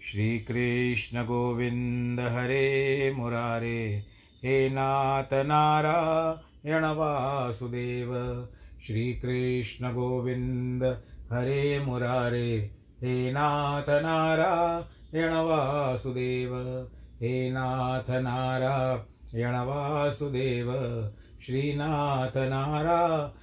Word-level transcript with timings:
श्रीकृष्णगोविन्द 0.00 2.20
हरे 2.20 3.14
मुरारे, 3.16 4.04
हे 4.44 4.70
नाथ 4.70 5.32
नारायण 5.32 6.84
वासुदेव। 6.84 8.48
श्रीकृष्णगोविन्द 8.86 11.02
हरे 11.32 11.80
मुरारे, 11.80 12.70
हे 13.02 13.32
नाथ 13.32 13.82
नारायण 13.82 15.32
वासुदेव। 15.32 16.86
हे 17.20 17.50
नाथ 17.50 18.10
नारायण 18.10 19.54
वासुदेव, 19.54 20.72
श्रीनाथ 21.46 22.36
नारायण 22.36 23.42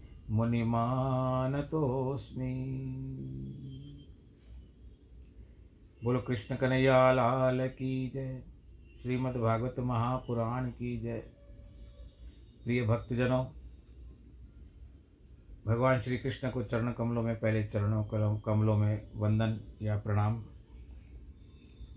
मुनिमानतोऽस्मि। 0.31 1.17
बोलो, 6.03 6.19
कृष्ण 6.19 6.55
कन्हैया, 6.55 7.11
लाल 7.11 7.67
की 7.67 8.09
जय। 8.09 8.43
श्रीमद् 9.01 9.37
भागवत 9.37 9.75
महापुराण 9.79 10.69
की 10.69 10.99
जय। 10.99 11.17
प्रिय 12.63 12.83
भक्तजनों, 12.83 13.45
भगवान 15.67 16.01
श्री 16.01 16.17
कृष्ण 16.17 16.51
को 16.51 16.63
चरण 16.63 16.91
कमलों 16.91 17.21
में, 17.21 17.39
पहले 17.39 17.65
चरणों 17.65 18.03
कमलों 18.39 18.77
में 18.77 19.11
वंदन 19.15 19.59
या 19.81 19.97
प्रणाम। 19.97 20.45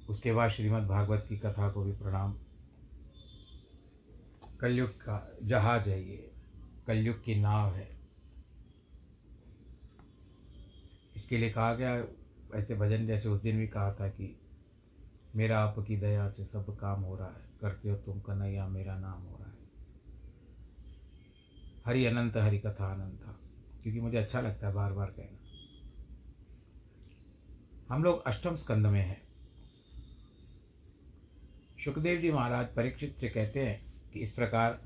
उसके 0.08 0.32
बाद 0.32 0.50
श्रीमद् 0.50 0.88
भागवत 0.88 1.26
की 1.28 1.38
कथा 1.38 1.70
को 1.70 1.84
भी 1.84 1.92
प्रणाम। 1.92 2.34
कलयुग 4.60 4.90
का 4.90 5.36
जहाज़ 5.44 5.88
है 5.88 6.08
ये। 6.08 6.32
कलयुग 6.86 7.24
की 7.24 7.34
नाव 7.34 7.74
है। 7.74 7.93
इसके 11.24 11.36
लिए 11.36 11.50
कहा 11.50 11.74
गया, 11.74 12.04
ऐसे 12.54 12.74
भजन 12.74 13.06
जैसे 13.06 13.28
उस 13.28 13.42
दिन 13.42 13.58
भी 13.58 13.66
कहा 13.66 13.92
था 13.92 14.08
कि 14.08 14.40
मेरा 15.36 15.60
आपकी 15.60 15.96
दया 15.96 16.30
से 16.30 16.44
सब 16.44 16.76
काम 16.76 17.00
हो 17.00 17.16
रहा 17.16 17.28
है 17.28 17.48
करते 17.60 17.90
हो 17.90 17.96
तुम 17.96 18.20
कन्हैया, 18.20 18.66
मेरा 18.68 18.98
नाम 18.98 19.22
हो 19.22 19.38
रहा 19.40 19.48
है। 19.48 19.56
हरि 21.86 22.04
अनंत, 22.06 22.36
हरि 22.36 22.58
कथा 22.58 22.92
अनंत 22.94 23.20
क्योंकि 23.82 24.00
मुझे 24.00 24.18
अच्छा 24.18 24.40
लगता 24.40 24.68
है 24.68 24.74
बार 24.74 24.92
बार 24.92 25.06
कहना। 25.06 25.38
हम 27.94 28.04
लोग 28.04 28.24
अष्टम 28.26 28.56
स्कंद 28.56 28.86
में 28.86 29.00
हैं। 29.00 29.22
सुखदेव 31.84 32.20
जी 32.20 32.32
महाराज 32.32 32.74
परीक्षित 32.74 33.16
से 33.18 33.28
कहते 33.28 33.60
हैं 33.60 34.10
कि 34.12 34.20
इस 34.20 34.32
प्रकार 34.32 34.82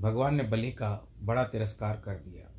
भगवान 0.00 0.34
ने 0.34 0.42
बलि 0.42 0.72
का 0.72 1.08
बड़ा 1.22 1.44
तिरस्कार 1.44 1.96
कर 1.96 2.14
दिया। 2.14 2.55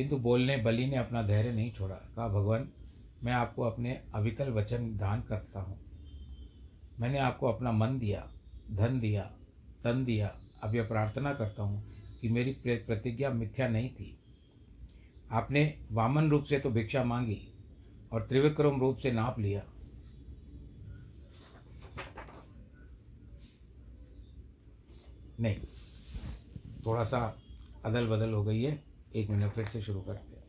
किंतु 0.00 0.16
बोलने 0.16 0.56
बलि 0.56 0.86
ने 0.86 0.96
अपना 0.96 1.22
धैर्य 1.22 1.50
नहीं 1.52 1.72
छोड़ा। 1.72 1.94
कहा, 1.94 2.28
भगवान, 2.28 2.68
मैं 3.24 3.32
आपको 3.32 3.62
अपने 3.62 4.00
अविकल 4.14 4.50
वचन 4.50 4.86
दान 4.96 5.22
करता 5.22 5.60
हूँ। 5.60 5.78
मैंने 7.00 7.18
आपको 7.18 7.46
अपना 7.46 7.72
मन 7.72 7.98
दिया, 7.98 8.26
धन 8.72 8.98
दिया, 9.00 9.22
तन 9.84 10.04
दिया। 10.04 10.32
अब 10.62 10.74
यह 10.74 10.88
प्रार्थना 10.88 11.34
करता 11.34 11.62
हूँ 11.62 11.82
कि 12.20 12.28
मेरी 12.28 12.56
प्रतिज्ञा 12.66 13.30
मिथ्या 13.30 13.68
नहीं 13.68 13.90
थी। 13.90 14.18
आपने 15.30 15.78
वामन 15.92 16.30
रूप 16.30 16.44
से 16.44 16.58
तो 16.58 16.70
भिक्षा 16.70 17.04
मांगी 17.04 17.40
और 18.12 18.26
त्रिविक्रम 18.26 18.80
रूप 18.80 18.98
से 18.98 19.12
नाप 19.12 19.38
लिया। 19.38 19.62
नहीं, 25.40 25.56
थोड़ा 26.86 27.04
सा 27.04 27.42
अदल 27.84 28.06
बदल 28.06 28.32
हो 28.32 28.44
गई 28.44 28.62
है। 28.62 28.89
एक 29.16 29.30
मिनट 29.30 29.52
फिर 29.52 29.66
से 29.66 29.82
शुरू 29.82 30.00
करते 30.00 30.36
हैं 30.36 30.40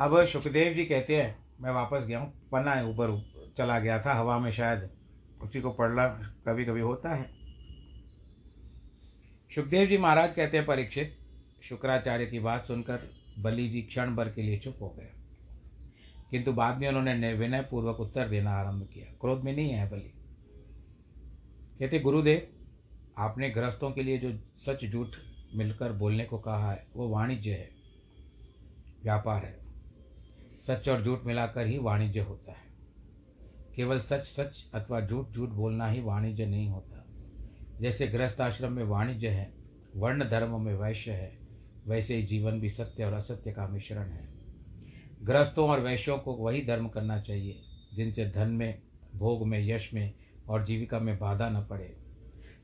अब 0.00 0.24
सुखदेव 0.24 0.74
जी 0.74 0.84
कहते 0.84 1.22
हैं, 1.22 1.46
मैं 1.60 1.70
वापस 1.70 2.04
गया 2.04 2.18
हूँ, 2.18 2.48
पन्ना 2.52 2.82
ऊपर 2.82 3.30
चला 3.56 3.78
गया 3.78 4.02
था, 4.02 4.14
हवा 4.14 4.38
में 4.38 4.50
शायद 4.50 4.90
उसी 5.42 5.60
को 5.60 5.70
पढ़ना 5.70 6.08
कभी 6.48 6.64
कभी 6.64 6.80
होता 6.80 7.14
है। 7.14 7.30
सुखदेव 9.54 9.88
जी 9.88 9.98
महाराज 9.98 10.32
कहते 10.32 10.56
हैं, 10.56 10.66
परीक्षित, 10.66 11.18
शुक्राचार्य 11.62 12.26
की 12.26 12.38
बात 12.38 12.64
सुनकर 12.64 13.10
बलि 13.38 13.68
जी 13.68 13.82
क्षण 13.82 14.16
भर 14.16 14.32
के 14.32 14.42
लिए 14.42 14.58
चुप 14.58 14.76
हो 14.82 14.88
गए। 14.88 15.12
किंतु 16.30 16.52
बाद 16.52 16.78
में 16.78 16.88
उन्होंने 16.88 17.34
विनय 17.34 17.62
पूर्वक 17.62 18.00
उत्तर 18.00 18.28
देना 18.28 18.50
आरंभ 18.50 18.88
किया। 18.94 19.06
क्रोध 19.20 19.44
में 19.44 19.56
नहीं 19.56 19.70
है 19.70 19.90
बलि? 19.90 20.12
कहते, 21.78 21.98
गुरुदेव 21.98 22.57
आपने 23.18 23.50
गृहस्थों 23.50 23.90
के 23.90 24.02
लिए 24.02 24.18
जो 24.18 24.38
सच 24.58 24.90
झूठ 24.90 25.08
मिलकर 25.54 25.92
बोलने 25.92 26.24
को 26.24 26.38
कहा 26.38 26.72
है, 26.72 26.86
वो 26.96 27.08
वाणिज्य 27.08 27.50
है, 27.50 27.70
व्यापार 29.02 29.44
है। 29.44 29.58
सच 30.66 30.88
और 30.88 31.04
झूठ 31.04 31.24
मिलाकर 31.24 31.66
ही 31.66 31.78
वाणिज्य 31.78 32.20
होता 32.20 32.52
है। 32.52 32.68
केवल 33.76 34.00
सच 34.00 34.24
सच 34.24 34.70
अथवा 34.74 35.00
झूठ 35.00 35.28
झूठ 35.30 35.48
बोलना 35.48 35.88
ही 35.88 36.02
वाणिज्य 36.02 36.46
नहीं 36.46 36.68
होता। 36.68 37.06
जैसे 37.80 38.06
गृहस्थ 38.06 38.40
आश्रम 38.40 38.72
में 38.72 38.84
वाणिज्य 38.84 39.28
है, 39.28 39.54
वर्ण 39.96 40.28
धर्म 40.28 40.60
में 40.60 40.74
वैश्य 40.74 41.12
है, 41.12 41.38
वैसे 41.86 42.16
ही 42.16 42.22
जीवन 42.22 42.60
भी 42.60 42.70
सत्य 42.70 43.04
और 43.04 43.12
असत्य 43.12 43.52
का 43.52 43.68
मिश्रण 43.68 44.10
है। 44.10 44.28
गृहस्थों 45.22 45.68
और 45.68 45.80
वैश्यों 45.80 46.18
को 46.18 46.32
वही 46.32 46.64
धर्म 46.64 46.88
करना 46.88 47.20
चाहिए, 47.20 47.62
जिनसे 47.94 48.30
धन 48.30 48.48
में, 48.48 48.82
भोग 49.14 49.46
में, 49.46 49.68
यश 49.68 49.94
में 49.94 50.14
और 50.48 50.64
जीविका 50.66 50.98
में 50.98 51.18
बाधा 51.18 51.48
न 51.48 51.66
पड़े। 51.66 51.97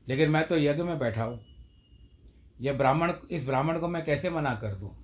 लेकिन 0.07 0.29
मैं 0.29 0.47
तो 0.47 0.57
यज्ञ 0.57 0.83
में 0.83 0.99
बैठा 0.99 1.23
हूँ। 1.23 1.45
यह 2.61 2.73
ब्राह्मण, 2.73 3.13
इस 3.31 3.45
ब्राह्मण 3.45 3.79
को 3.79 3.87
मैं 3.87 4.05
कैसे 4.05 4.29
मना 4.29 4.55
कर 4.55 4.75
दूँ? 4.75 4.95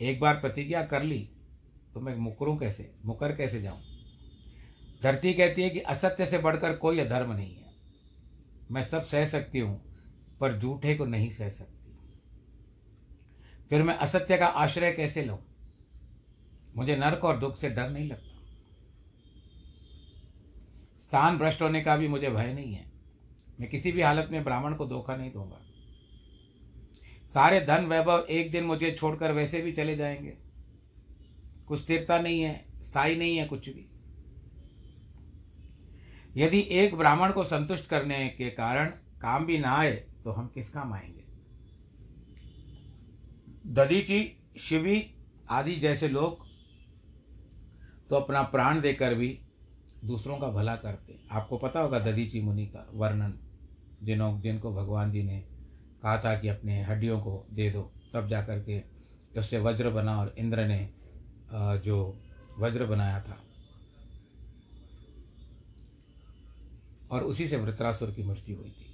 एक 0.00 0.20
बार 0.20 0.34
प्रतिज्ञा 0.34 0.84
कर 0.86 1.02
ली 1.02 1.30
तो 1.94 2.00
मैं 2.00 2.16
मुकरूँ 2.16 2.58
कैसे? 2.58 2.94
मुकर 3.04 3.36
कैसे 3.36 3.62
जाऊँ? 3.62 3.80
धरती 5.02 5.34
कहती 5.34 5.62
है 5.62 5.70
कि 5.70 5.78
असत्य 5.78 6.26
से 6.26 6.38
बढ़कर 6.38 6.76
कोई 6.76 6.98
अधर्म 6.98 7.32
नहीं 7.32 7.56
है। 7.56 7.72
मैं 8.70 8.84
सब 8.84 9.04
सह 9.04 9.26
सकती 9.26 9.58
हूँ, 9.58 9.80
पर 10.40 10.58
झूठे 10.58 10.94
को 10.94 11.04
नहीं 11.04 11.30
सह 11.30 11.50
सकती। 11.50 11.96
फिर 13.68 13.82
मैं 13.82 13.94
असत्य 13.94 14.38
का 14.38 14.46
आश्रय 14.46 14.92
कैसे 14.92 15.24
लूँ? 15.24 15.38
मुझे 16.76 16.96
नरक 16.96 17.24
और 17.24 17.38
दुख 17.38 17.56
से 17.56 17.70
डर 17.70 17.90
नहीं 17.90 18.08
लगता। 18.08 18.26
स्थान 21.00 21.38
भ्रष्ट 21.38 21.62
होने 21.62 21.82
का 21.82 21.96
भी 21.96 22.08
मुझे 22.08 22.30
भय 22.30 22.52
नहीं 22.52 22.74
है। 22.74 22.89
मैं 23.60 23.68
किसी 23.70 23.92
भी 23.92 24.02
हालत 24.02 24.28
में 24.32 24.44
ब्राह्मण 24.44 24.74
को 24.74 24.86
धोखा 24.86 25.16
नहीं 25.16 25.32
दूँगा। 25.32 25.60
सारे 27.34 27.60
धन 27.60 27.86
वैभव 27.86 28.26
एक 28.30 28.50
दिन 28.52 28.64
मुझे 28.64 28.90
छोड़कर 28.92 29.32
वैसे 29.32 29.60
भी 29.62 29.72
चले 29.72 29.96
जाएँगे। 29.96 30.36
कुछ 31.68 31.80
स्थिरता 31.80 32.18
नहीं 32.20 32.40
है, 32.42 32.64
स्थायी 32.82 33.16
नहीं 33.16 33.36
है 33.36 33.46
कुछ 33.46 33.68
भी। 33.68 33.86
यदि 36.36 36.60
एक 36.70 36.94
ब्राह्मण 36.94 37.32
को 37.32 37.44
संतुष्ट 37.44 37.88
करने 37.88 38.28
के 38.28 38.50
कारण 38.50 38.86
काम 39.20 39.46
भी 39.46 39.58
ना 39.58 39.70
आए 39.70 39.92
तो 40.24 40.30
हम 40.30 40.46
किस 40.46 40.70
काम 40.70 40.92
आएँगे? 40.92 41.24
ददीची 43.66 44.48
शिवी 44.60 45.14
आदि 45.50 45.76
जैसे 45.76 46.08
लोग 46.08 46.46
तो 48.08 48.16
अपना 48.16 48.42
प्राण 48.42 48.80
देकर 48.80 49.14
भी 49.14 49.28
दूसरों 50.04 50.38
का 50.38 50.48
भला 50.48 50.76
करते 50.76 51.18
आपको 51.32 51.58
पता 51.58 51.80
होगा 51.80 51.98
ददीची 51.98 52.40
मुनि 52.40 52.66
का 52.66 52.90
वर्णन। 52.94 53.38
जिनों 54.02 54.40
जिनको 54.40 54.72
भगवान 54.74 55.12
जी 55.12 55.22
ने 55.22 55.38
कहा 56.02 56.16
था 56.18 56.38
कि 56.40 56.48
अपने 56.48 56.82
हड्डियों 56.82 57.20
को 57.20 57.46
दे 57.50 57.70
दो, 57.70 57.82
तब 58.14 58.28
जा 58.28 58.42
कर 58.42 58.62
के 58.62 58.80
उससे 59.38 59.58
वज्र 59.58 59.90
बना 59.90 60.18
और 60.20 60.34
इंद्र 60.38 60.66
ने 60.66 60.88
जो 61.84 61.98
वज्र 62.58 62.86
बनाया 62.86 63.20
था। 63.22 63.38
और 67.10 67.22
उसी 67.22 67.48
से 67.48 67.56
वृत्रासुर 67.56 68.10
की 68.10 68.22
मृत्यु 68.22 68.56
हुई 68.56 68.70
थी। 68.70 68.86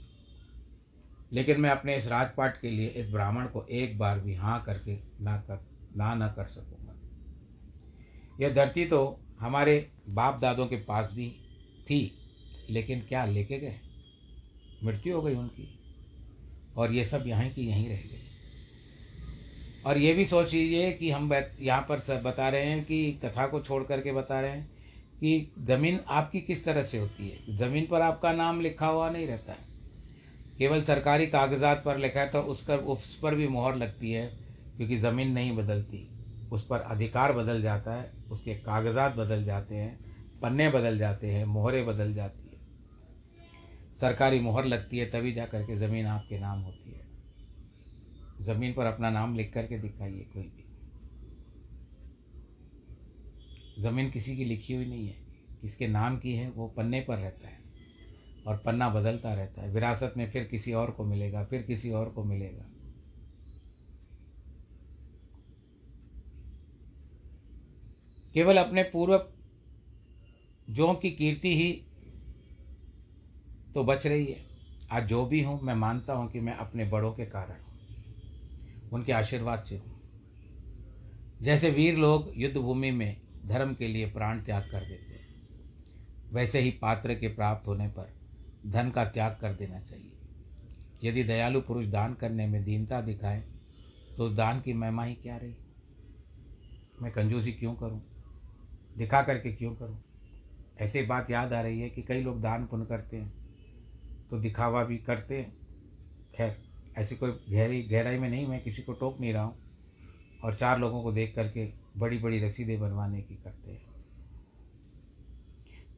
लेकिन 1.32 1.60
मैं 1.60 1.70
अपने 1.70 1.96
इस 1.96 2.06
राजपाट 2.06 2.60
के 2.60 2.70
लिए, 2.70 2.86
इस 2.86 3.10
ब्राह्मण 3.10 3.46
को 3.46 3.64
एक 3.70 3.98
बार 3.98 4.20
भी 4.20 4.34
हाँ 4.34 4.62
करके 4.64 4.98
ना 5.20 5.36
कर, 5.40 5.64
ना 5.96 6.14
ना 6.14 6.28
कर 6.28 6.46
सकूँगा। 6.46 6.94
यह 8.40 8.54
धरती 8.54 8.86
तो 8.86 9.20
हमारे 9.40 9.90
बाप 10.08 10.40
दादों 10.40 10.66
के 10.66 10.76
पास 10.76 11.10
भी 11.12 11.28
थी, 11.90 12.00
लेकिन 12.70 13.00
क्या 13.00 13.24
लेके 13.24 13.58
गए? 13.58 13.80
मृत्यु 14.84 15.16
हो 15.16 15.22
गई 15.22 15.34
उनकी। 15.34 15.68
और 16.76 16.92
ये 16.92 17.04
सब 17.04 17.24
यहाँ 17.26 17.48
की 17.48 17.66
यहीं 17.66 17.88
रह 17.88 17.96
गए 17.96 18.22
और 19.86 19.98
ये 19.98 20.12
भी 20.12 20.24
सोच 20.26 20.52
लीजिए 20.52 20.92
कि 20.92 21.10
हम 21.10 21.32
यहाँ 21.34 21.86
पर 21.90 22.20
बता 22.22 22.48
रहे 22.48 22.64
हैं 22.64 22.84
कि 22.84 23.12
कथा 23.24 23.46
को 23.46 23.60
छोड़ 23.60 23.82
करके 23.84 24.12
बता 24.12 24.40
रहे 24.40 24.50
हैं 24.50 24.70
कि 25.20 25.52
ज़मीन 25.60 26.00
आपकी 26.08 26.40
किस 26.40 26.64
तरह 26.64 26.82
से 26.82 26.98
होती 26.98 27.28
है? 27.28 27.56
ज़मीन 27.56 27.86
पर 27.86 28.00
आपका 28.00 28.32
नाम 28.32 28.60
लिखा 28.60 28.86
हुआ 28.86 29.10
नहीं 29.10 29.26
रहता 29.26 29.52
है। 29.52 29.64
केवल 30.58 30.82
सरकारी 30.82 31.26
कागजात 31.26 31.82
पर 31.84 31.98
लिखा 31.98 32.20
है 32.20 32.28
तो 32.28 32.40
उसका, 32.40 32.76
उस 32.76 33.18
पर 33.18 33.34
भी 33.34 33.48
मोहर 33.48 33.76
लगती 33.76 34.10
है, 34.12 34.26
क्योंकि 34.76 34.96
ज़मीन 34.98 35.32
नहीं 35.32 35.56
बदलती। 35.56 36.06
उस 36.52 36.66
पर 36.66 36.80
अधिकार 36.80 37.32
बदल 37.32 37.62
जाता 37.62 37.94
है, 37.94 38.10
उसके 38.30 38.54
कागजात 38.54 39.16
बदल 39.16 39.44
जाते 39.44 39.74
हैं, 39.74 39.98
पन्ने 40.42 40.68
बदल 40.68 40.98
जाते 40.98 41.26
हैं, 41.26 41.44
मोहरें 41.44 41.86
बदल 41.86 42.12
जाती 42.14 42.45
सरकारी 44.00 44.40
मोहर 44.40 44.64
लगती 44.64 44.98
है, 44.98 45.06
तभी 45.06 45.32
जा 45.32 45.46
करके 45.46 45.76
ज़मीन 45.76 46.06
आपके 46.06 46.38
नाम 46.38 46.58
होती 46.58 46.90
है। 46.90 47.06
ज़मीन 48.40 48.74
पर 48.74 48.86
अपना 48.86 49.10
नाम 49.10 49.36
लिख 49.36 49.52
करके 49.54 49.78
दिखाइए, 49.78 50.24
कोई 50.24 50.42
भी। 50.42 50.62
ज़मीन 53.82 54.10
किसी 54.10 54.36
की 54.36 54.44
लिखी 54.44 54.74
हुई 54.74 54.86
नहीं 54.86 55.08
है। 55.08 55.26
किसके 55.60 55.88
नाम 55.88 56.18
की 56.18 56.34
है, 56.34 56.50
वो 56.50 56.68
पन्ने 56.68 57.00
पर 57.00 57.16
रहता 57.18 57.48
है 57.48 57.58
और 58.46 58.58
पन्ना 58.58 58.88
बदलता 58.88 59.34
रहता 59.34 59.62
है। 59.62 59.72
विरासत 59.72 60.14
में 60.16 60.30
फिर 60.30 60.44
किसी 60.44 60.72
और 60.72 60.90
को 60.90 61.04
मिलेगा, 61.04 61.44
फिर 61.44 61.62
किसी 61.62 61.90
और 61.90 62.08
को 62.08 62.24
मिलेगा। 62.24 62.64
केवल 68.34 68.56
अपने 68.56 68.82
पूर्व 68.82 69.26
जो 70.70 70.94
की 70.94 71.10
कीर्ति 71.10 71.56
ही 71.56 71.85
तो 73.76 73.82
बच 73.84 74.06
रही 74.06 74.24
है। 74.26 74.40
आज 74.90 75.06
जो 75.06 75.24
भी 75.26 75.42
हूँ, 75.42 75.60
मैं 75.62 75.74
मानता 75.74 76.12
हूँ 76.12 76.30
कि 76.30 76.40
मैं 76.40 76.54
अपने 76.54 76.84
बड़ों 76.84 77.12
के 77.12 77.24
कारण 77.26 77.56
हूँ। 77.56 78.90
उनके 78.92 79.12
आशीर्वाद 79.12 79.64
से 79.64 79.76
हूँ। 79.76 79.96
जैसे 81.42 81.70
वीर 81.70 81.96
लोग 81.96 82.32
युद्ध 82.36 82.56
भूमि 82.56 82.90
में 82.90 83.16
धर्म 83.46 83.74
के 83.74 83.88
लिए 83.88 84.06
प्राण 84.06 84.40
त्याग 84.40 84.62
कर 84.62 84.80
देते 84.80 85.14
हैं, 85.14 85.26
वैसे 86.32 86.60
ही 86.60 86.70
पात्र 86.70 87.14
के 87.14 87.28
प्राप्त 87.28 87.68
होने 87.68 87.88
पर 87.88 88.12
धन 88.66 88.90
का 88.90 89.04
त्याग 89.04 89.38
कर 89.40 89.52
देना 89.52 89.80
चाहिए। 89.80 91.08
यदि 91.08 91.24
दयालु 91.24 91.60
पुरुष 91.60 91.86
दान 91.86 92.14
करने 92.14 92.46
में 92.46 92.62
दीनता 92.64 93.00
दिखाए 93.00 93.44
तो 94.18 94.24
उस 94.24 94.36
दान 94.36 94.60
की 94.60 94.72
महिमा 94.72 95.04
ही 95.04 95.14
क्या 95.14 95.36
रही? 95.36 95.54
मैं 97.02 97.12
कंजूसी 97.12 97.52
क्यों 97.52 97.74
करूँ? 97.74 98.02
दिखा 98.96 99.22
करके 99.22 99.52
क्यों 99.52 99.74
करूँ? 99.74 100.02
ऐसे 100.78 101.02
बात 101.02 101.30
याद 101.30 101.52
आ 101.52 101.60
रही 101.60 101.80
है 101.80 101.90
कि 101.90 102.02
कई 102.02 102.22
लोग 102.22 102.42
दान 102.42 102.66
पुण्य 102.66 102.86
करते 102.86 103.16
हैं। 103.16 103.45
तो 104.30 104.38
दिखावा 104.38 104.84
भी 104.84 104.96
करते 104.98 105.38
हैं। 105.38 105.52
खैर, 106.36 106.56
ऐसी 106.98 107.16
कोई 107.16 107.30
गहरी, 107.50 107.82
गहराई 107.82 108.18
में 108.18 108.28
नहीं, 108.28 108.46
मैं 108.46 108.62
किसी 108.62 108.82
को 108.82 108.92
टोक 108.92 109.20
नहीं 109.20 109.32
रहा 109.32 109.42
हूँ। 109.42 109.64
और 110.44 110.54
चार 110.54 110.78
लोगों 110.78 111.02
को 111.02 111.12
देख 111.12 111.34
करके 111.34 111.66
बड़ी 111.96 112.18
बड़ी 112.18 112.40
रसीदें 112.40 112.78
बनवाने 112.80 113.22
की 113.22 113.34
करते 113.34 113.70
हैं। 113.70 113.94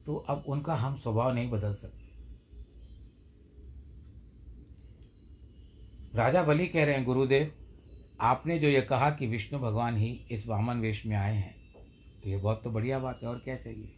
तो 0.07 0.17
अब 0.29 0.45
उनका 0.49 0.75
हम 0.75 0.97
स्वभाव 0.97 1.33
नहीं 1.35 1.51
बदल 1.51 1.75
सकते। 1.75 2.07
राजा 6.15 6.43
बलि 6.43 6.67
कह 6.67 6.85
रहे 6.85 6.95
हैं, 6.95 7.05
गुरुदेव, 7.05 7.53
आपने 8.21 8.59
जो 8.59 8.69
ये 8.69 8.81
कहा 8.81 9.11
कि 9.11 9.27
विष्णु 9.27 9.59
भगवान 9.61 9.97
ही 9.97 10.11
इस 10.31 10.47
वामन 10.49 10.81
वेश 10.81 11.05
में 11.07 11.17
आए 11.17 11.35
हैं 11.35 11.55
तो 12.23 12.29
ये 12.31 12.37
बहुत 12.37 12.61
तो 12.65 12.71
बढ़िया 12.71 12.99
बात 12.99 13.21
है, 13.23 13.29
और 13.29 13.39
क्या 13.39 13.57
चाहिए? 13.57 13.98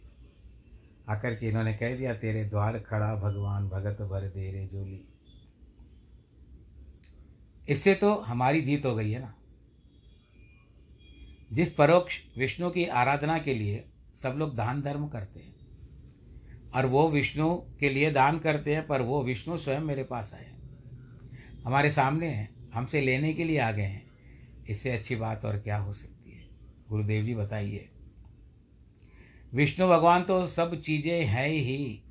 आकर 1.09 1.35
के 1.35 1.47
इन्होंने 1.47 1.73
कह 1.73 1.95
दिया, 1.95 2.13
तेरे 2.13 2.45
द्वार 2.45 2.79
खड़ा 2.79 3.15
भगवान 3.15 3.69
भगत 3.69 4.01
भर 4.01 4.27
दे 4.29 4.51
रे 4.51 4.65
जोली। 4.67 5.05
इससे 7.69 7.93
तो 7.93 8.15
हमारी 8.15 8.61
जीत 8.61 8.85
हो 8.85 8.95
गई 8.95 9.11
है 9.11 9.19
ना। 9.19 9.35
जिस 11.53 11.73
परोक्ष 11.73 12.21
विष्णु 12.37 12.69
की 12.69 12.85
आराधना 12.85 13.37
के 13.39 13.53
लिए 13.53 13.85
सब 14.23 14.29
लोग 14.29 14.55
दान 14.55 14.81
धर्म 14.81 15.07
करते 15.07 15.39
हैं, 15.39 15.55
और 16.75 16.85
वो 16.85 17.09
विष्णु 17.09 17.55
के 17.55 17.89
लिए 17.89 18.11
दान 18.11 18.39
करते 18.39 18.75
हैं, 18.75 18.87
पर 18.87 19.01
वो 19.01 19.23
विष्णु 19.23 19.57
स्वयं 19.57 19.79
मेरे 19.79 20.03
पास 20.03 20.33
आए 20.33 20.51
हमारे 21.65 21.91
सामने 21.91 22.27
हैं, 22.27 22.71
हमसे 22.73 23.01
लेने 23.01 23.33
के 23.33 23.43
लिए 23.43 23.57
आ 23.57 23.71
गए 23.71 23.83
हैं। 23.83 24.11
इससे 24.69 24.91
अच्छी 24.91 25.15
बात 25.15 25.45
और 25.45 25.59
क्या 25.59 25.77
हो 25.77 25.93
सकती 25.93 26.31
है? 26.31 26.49
गुरुदेव 26.89 27.25
जी, 27.25 27.35
बताइए। 27.35 27.89
विष्णु 29.53 29.87
भगवान 29.87 30.23
तो 30.23 30.47
सब 30.47 30.81
चीज़ें 30.81 31.25
हैं 31.25 31.49
ही। 31.49 32.03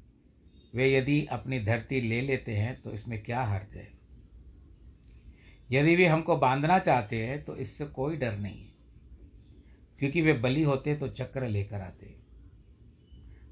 वे 0.74 0.92
यदि 0.94 1.26
अपनी 1.26 1.60
धरती 1.60 2.00
ले 2.00 2.20
लेते 2.20 2.52
हैं 2.52 2.82
तो 2.82 2.92
इसमें 2.92 3.22
क्या 3.22 3.42
हर्ज 3.42 3.76
है? 3.76 3.88
यदि 5.70 5.96
वे 5.96 6.06
हमको 6.06 6.36
बांधना 6.36 6.78
चाहते 6.78 7.26
हैं 7.26 7.44
तो 7.44 7.56
इससे 7.56 7.84
कोई 7.84 8.16
डर 8.16 8.38
नहीं 8.38 8.60
है। 8.60 8.72
क्योंकि 9.98 10.22
वे 10.22 10.32
बली 10.32 10.62
होते 10.62 10.94
तो 10.94 11.08
चक्र 11.08 11.48
लेकर 11.48 11.80
आते। 11.80 12.16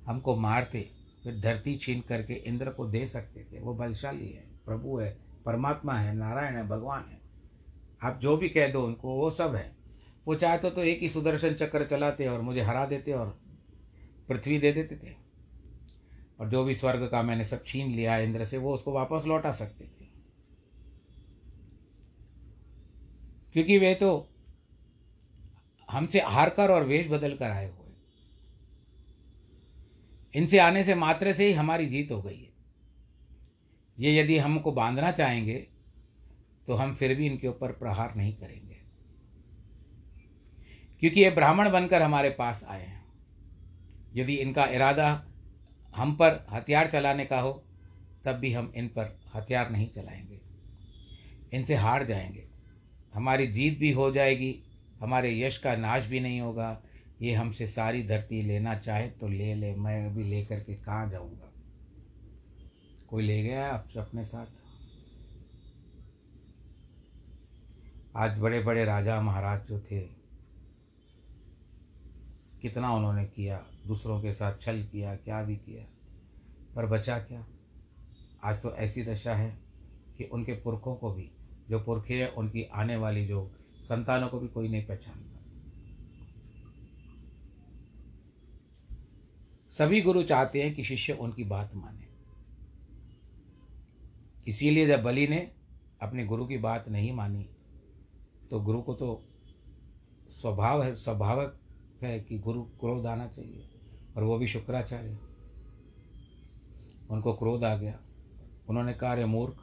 हमको 0.07 0.37
मारते, 0.37 0.91
फिर 1.25 1.41
धरती 1.41 1.77
छीन 1.77 2.01
करके 2.01 2.35
इंद्र 2.35 2.71
को 2.71 2.87
दे 2.87 3.07
सकते 3.07 3.45
थे। 3.45 3.61
वो 3.61 3.75
बलशाली 3.75 4.29
है, 4.29 4.45
प्रभु 4.65 4.99
है, 4.99 5.19
परमात्मा 5.45 5.95
है, 5.95 6.15
नारायण 6.17 6.57
है, 6.57 6.69
भगवान 6.69 7.05
है। 7.11 7.21
आप 8.03 8.19
जो 8.23 8.37
भी 8.37 8.49
कह 8.49 8.69
दो 8.69 8.83
उनको, 8.83 9.15
वो 9.15 9.31
सब 9.31 9.55
है। 9.55 9.77
वो 10.27 10.35
चाहते 10.35 10.71
तो 10.71 10.85
एक 10.85 11.01
ही 11.01 11.09
सुदर्शन 11.09 11.55
चक्र 11.55 11.85
चलाते 11.85 12.27
और 12.27 12.41
मुझे 12.41 12.61
हरा 12.61 12.87
देते 12.87 13.13
और 13.13 13.48
पृथ्वी 14.29 14.59
दे 14.59 14.73
देते 14.73 14.97
थे। 14.97 15.15
और 16.41 16.49
जो 16.49 16.65
भी 16.65 16.75
स्वर्ग 16.75 17.09
का 17.09 17.23
मैंने 17.23 17.45
सब 17.45 17.65
छीन 17.65 17.91
लिया 17.91 18.19
इंद्र 18.19 18.45
से, 18.45 18.59
वो 18.59 18.75
उसको 18.75 18.93
वापस 18.93 19.25
लौटा 19.27 19.53
सकते 19.53 19.85
थे। 19.85 20.09
क्योंकि 23.53 23.79
वे 23.79 23.95
तो 23.95 24.29
हमसे 25.91 26.21
हार 26.21 26.51
कर 26.51 26.71
और 26.71 26.85
वेश 26.85 27.09
बदल 27.09 27.37
कर 27.37 27.51
आए 27.51 27.71
हुए। 27.71 27.89
इनसे 30.35 30.59
आने 30.59 30.85
से 30.85 30.95
मात्र 30.95 31.33
से 31.33 31.47
ही 31.47 31.53
हमारी 31.53 31.87
जीत 31.87 32.11
हो 32.11 32.23
गई 32.23 32.43
है। 32.43 32.53
ये 33.99 34.19
यदि 34.19 34.39
हमको 34.39 34.73
बांधना 34.73 35.11
चाहेंगे 35.13 35.67
तो 36.67 36.75
हम 36.75 36.95
फिर 36.95 37.15
भी 37.15 37.27
इनके 37.27 37.49
ऊपर 37.49 37.73
प्रहार 37.73 38.15
नहीं 38.15 38.35
करेंगे। 38.37 38.79
क्योंकि 41.01 41.21
ये 41.21 41.31
ब्राह्मण 41.31 41.71
बनकर 41.71 42.03
हमारे 42.03 42.31
पास 42.31 42.65
आए 42.65 42.87
हैं। 42.87 42.98
यदि 44.15 44.35
इनका 44.35 44.65
इरादा 44.65 45.25
हम 45.97 46.15
पर 46.15 46.47
हथियार 46.51 46.91
चलाने 46.91 47.25
का 47.25 47.41
हो, 47.41 47.65
तब 48.25 48.33
भी 48.33 48.53
हम 48.53 48.73
इन 48.77 48.89
पर 48.89 49.21
हथियार 49.35 49.71
नहीं 49.71 49.91
चलाएँगे। 49.91 50.41
इनसे 51.53 51.75
हार 51.75 52.05
जाएँगे। 52.07 52.49
हमारी 53.15 53.47
जीत 53.47 53.79
भी 53.79 53.93
हो 53.93 54.11
जाएगी, 54.11 54.63
हमारे 55.01 55.41
यश 55.41 55.59
का 55.59 55.77
नाश 55.77 56.07
भी 56.07 56.21
नहीं 56.21 56.41
होगा। 56.41 56.83
ये 57.23 57.33
हमसे 57.33 57.67
सारी 57.67 58.03
धरती 58.03 58.43
लेना 58.43 58.79
चाहे 58.79 59.09
तो 59.09 59.29
ले 59.29 59.55
ले, 59.55 59.75
मैं 59.75 60.07
अभी 60.07 60.25
लेकर 60.25 60.61
के 60.61 60.75
कहाँ 60.75 61.11
जाऊँगा? 61.11 61.53
कोई 63.09 63.23
ले 63.23 63.43
गया 63.43 63.67
आप 63.67 63.89
अपने 63.97 64.25
साथ? 64.25 64.47
आज 68.17 68.39
बड़े 68.39 68.61
बड़े 68.61 68.85
राजा 68.85 69.21
महाराज 69.21 69.67
जो 69.69 69.81
थे 69.81 70.18
कितना 72.63 72.95
उन्होंने 72.95 73.25
किया, 73.25 73.67
दूसरों 73.87 74.23
के 74.23 74.33
साथ 74.33 74.59
छल 74.61 74.83
किया, 74.93 75.17
क्या 75.17 75.43
भी 75.43 75.57
किया। 75.57 75.85
पर 76.75 76.87
बचा 76.87 77.19
क्या? 77.19 77.47
आज 78.45 78.63
तो 78.63 78.71
ऐसी 78.71 79.03
दशा 79.05 79.35
है 79.35 79.59
कि 80.19 80.25
उनके 80.25 80.53
पुरखों 80.53 80.95
को 80.95 81.13
भी, 81.13 81.31
जो 81.71 81.81
पुरखे 81.81 82.23
हैं, 82.23 82.33
उनकी 82.33 82.63
आने 82.65 82.97
वाली 82.97 83.27
जो 83.27 83.51
संतानों 83.83 84.29
को 84.29 84.39
भी 84.39 84.49
कोई 84.49 84.69
नहीं 84.69 84.87
पहचानता। 84.87 85.35
सभी 89.71 90.01
गुरु 90.01 90.23
चाहते 90.23 90.63
हैं 90.63 90.75
कि 90.75 90.85
शिष्य 90.85 91.13
उनकी 91.13 91.45
बात 91.45 91.75
माने। 91.75 92.09
इसीलिए 94.49 94.87
जब 94.87 95.03
बलि 95.03 95.29
ने 95.29 95.53
अपने 96.03 96.25
गुरु 96.25 96.47
की 96.47 96.59
बात 96.59 96.89
नहीं 96.89 97.13
मानी 97.13 97.47
तो 98.51 98.61
गुरु 98.61 98.83
को 98.83 98.95
तो 98.95 99.25
स्वभाव 100.31 100.83
है, 100.83 100.95
स्वाभाविक 100.95 101.68
है 102.03 102.21
कि 102.21 102.39
गुरु, 102.39 102.63
क्रोध 102.63 103.07
आना 103.07 103.29
चाहिए। 103.29 103.71
और 104.17 104.25
वो 104.25 104.39
भी 104.39 104.49
शुक्राचार्य। 104.49 105.19
उनको 107.11 107.33
क्रोध 107.33 107.65
आ 107.65 107.77
गया। 107.77 108.01
उन्होंने 108.69 108.95
कहा, 108.95 109.13
अरे 109.13 109.25
मूर्ख, 109.25 109.55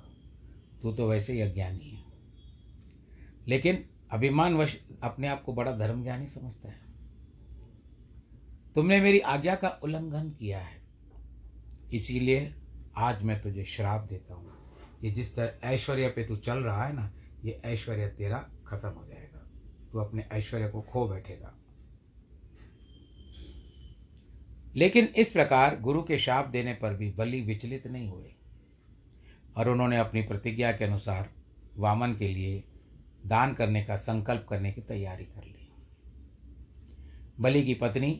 तू 0.81 0.93
तो 0.93 1.09
वैसे 1.09 1.33
ही 1.33 1.41
अज्ञानी 1.41 1.89
है। 1.89 2.03
लेकिन 3.47 3.89
अभिमानवश 4.11 4.87
अपने 5.03 5.27
आप 5.27 5.43
को 5.43 5.53
बड़ा 5.53 5.77
धर्म 5.77 6.03
ज्ञानी 6.03 6.27
समझता 6.27 6.69
है। 6.69 6.85
तुमने 8.75 9.01
मेरी 9.01 9.19
आज्ञा 9.19 9.55
का 9.55 9.79
उल्लंघन 9.83 10.29
किया 10.29 10.59
है। 10.59 10.81
इसीलिए 11.93 12.55
आज 12.97 13.23
मैं 13.23 13.41
तुझे 13.41 13.63
श्राप 13.63 14.07
देता 14.09 14.33
हूँ। 14.33 14.51
ये 15.03 15.11
जिस 15.11 15.35
तरह 15.35 15.67
ऐश्वर्य 15.67 16.09
पे 16.09 16.25
तू 16.25 16.35
चल 16.35 16.57
रहा 16.57 16.85
है 16.85 16.93
ना, 16.93 17.13
ये 17.45 17.61
ऐश्वर्य 17.65 18.07
तेरा 18.07 18.49
खत्म 18.67 18.89
हो 18.89 19.05
जाएगा। 19.07 19.51
तू 19.91 19.99
अपने 19.99 20.21
ऐश्वर्य 20.21 20.69
को 20.69 20.81
खो 20.81 21.07
बैठेगा। 21.07 21.55
लेकिन 24.75 25.05
इस 25.15 25.29
प्रकार 25.29 25.79
गुरु 25.81 26.01
के 26.03 26.17
शाप 26.17 26.47
देने 26.47 26.73
पर 26.73 26.93
भी 26.93 27.11
बलि 27.11 27.41
विचलित 27.41 27.87
नहीं 27.87 28.09
हुए। 28.09 28.33
और 29.57 29.69
उन्होंने 29.69 29.97
अपनी 29.97 30.21
प्रतिज्ञा 30.21 30.71
के 30.71 30.85
अनुसार 30.85 31.29
वामन 31.77 32.13
के 32.13 32.27
लिए 32.27 32.63
दान 33.25 33.53
करने 33.53 33.83
का 33.83 33.95
संकल्प 33.95 34.45
करने 34.49 34.71
की 34.71 34.81
तैयारी 34.81 35.25
कर 35.25 35.43
ली। 35.43 35.69
बलि 37.39 37.63
की 37.63 37.73
पत्नी 37.73 38.19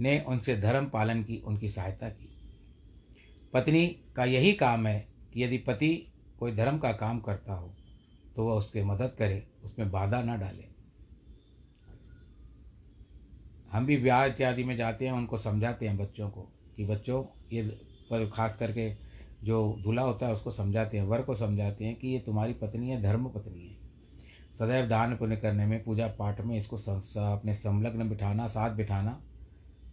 ने 0.00 0.18
उनसे 0.28 0.56
धर्म 0.56 0.86
पालन 0.86 1.22
की 1.22 1.36
उनकी 1.36 1.68
सहायता 1.68 2.08
की। 2.08 2.30
पत्नी 3.52 3.86
का 4.16 4.24
यही 4.24 4.52
काम 4.52 4.86
है 4.86 5.08
कि 5.32 5.42
यदि 5.44 5.58
पति 5.58 5.90
कोई 6.38 6.52
धर्म 6.52 6.78
का 6.78 6.92
काम 6.92 7.20
करता 7.20 7.52
हो 7.52 7.74
तो 8.36 8.44
वह 8.44 8.54
उसके 8.54 8.82
मदद 8.84 9.14
करे, 9.18 9.46
उसमें 9.64 9.90
बाधा 9.90 10.22
ना 10.22 10.36
डाले। 10.36 10.67
हम 13.72 13.86
भी 13.86 13.96
ब्याह 13.96 14.24
इत्यादि 14.24 14.64
में 14.64 14.76
जाते 14.76 15.06
हैं, 15.06 15.12
उनको 15.12 15.38
समझाते 15.38 15.88
हैं 15.88 15.96
बच्चों 15.96 16.30
को 16.30 16.42
कि 16.76 16.84
बच्चों, 16.84 17.24
ये 17.52 17.62
पर 18.10 18.28
खास 18.30 18.56
करके 18.56 18.92
जो 19.44 19.76
दूल्हा 19.82 20.04
होता 20.04 20.26
है, 20.26 20.32
उसको 20.32 20.50
समझाते 20.50 20.98
हैं, 20.98 21.04
वर 21.04 21.22
को 21.22 21.34
समझाते 21.34 21.84
हैं 21.84 21.96
कि 21.96 22.08
ये 22.08 22.18
तुम्हारी 22.18 22.52
पत्नी 22.52 22.90
है, 22.90 23.02
धर्म 23.02 23.28
पत्नी 23.28 23.68
है। 23.68 23.76
सदैव 24.58 24.86
दान 24.88 25.16
पुण्य 25.16 25.36
करने 25.36 25.66
में, 25.66 25.82
पूजा 25.84 26.06
पाठ 26.08 26.40
में 26.40 26.56
इसको 26.56 26.76
अपने 26.76 27.54
संलग्न 27.54 28.08
बिठाना, 28.08 28.46
साथ 28.46 28.70
बिठाना 28.70 29.20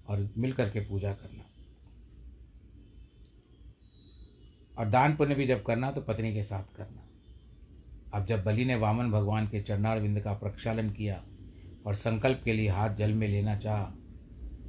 और 0.08 0.30
मिल 0.38 0.54
करके 0.54 0.80
पूजा 0.80 1.14
करना। 1.14 1.44
और 4.78 4.90
दान 4.90 5.16
पुण्य 5.16 5.36
भी 5.36 5.48
जब 5.48 5.64
करना 5.64 5.92
तो 5.92 6.02
पत्नी 6.02 6.34
के 6.34 6.44
साथ 6.44 6.76
करना। 6.78 7.02
अब 8.14 8.26
जब 8.26 8.44
बलि 8.44 8.66
ने 8.66 8.76
वामन 8.76 9.12
भगवान 9.12 9.48
के 9.48 9.62
चरणारविंद 9.62 10.20
का 10.22 10.34
प्रक्षालन 10.34 10.90
किया 10.90 11.24
और 11.86 11.96
संकल्प 11.96 12.42
के 12.46 12.54
लिए 12.54 12.70
हाथ 12.70 12.96
जल 12.96 13.14
में 13.14 13.28
लेना 13.28 13.58
चाहा 13.58 13.94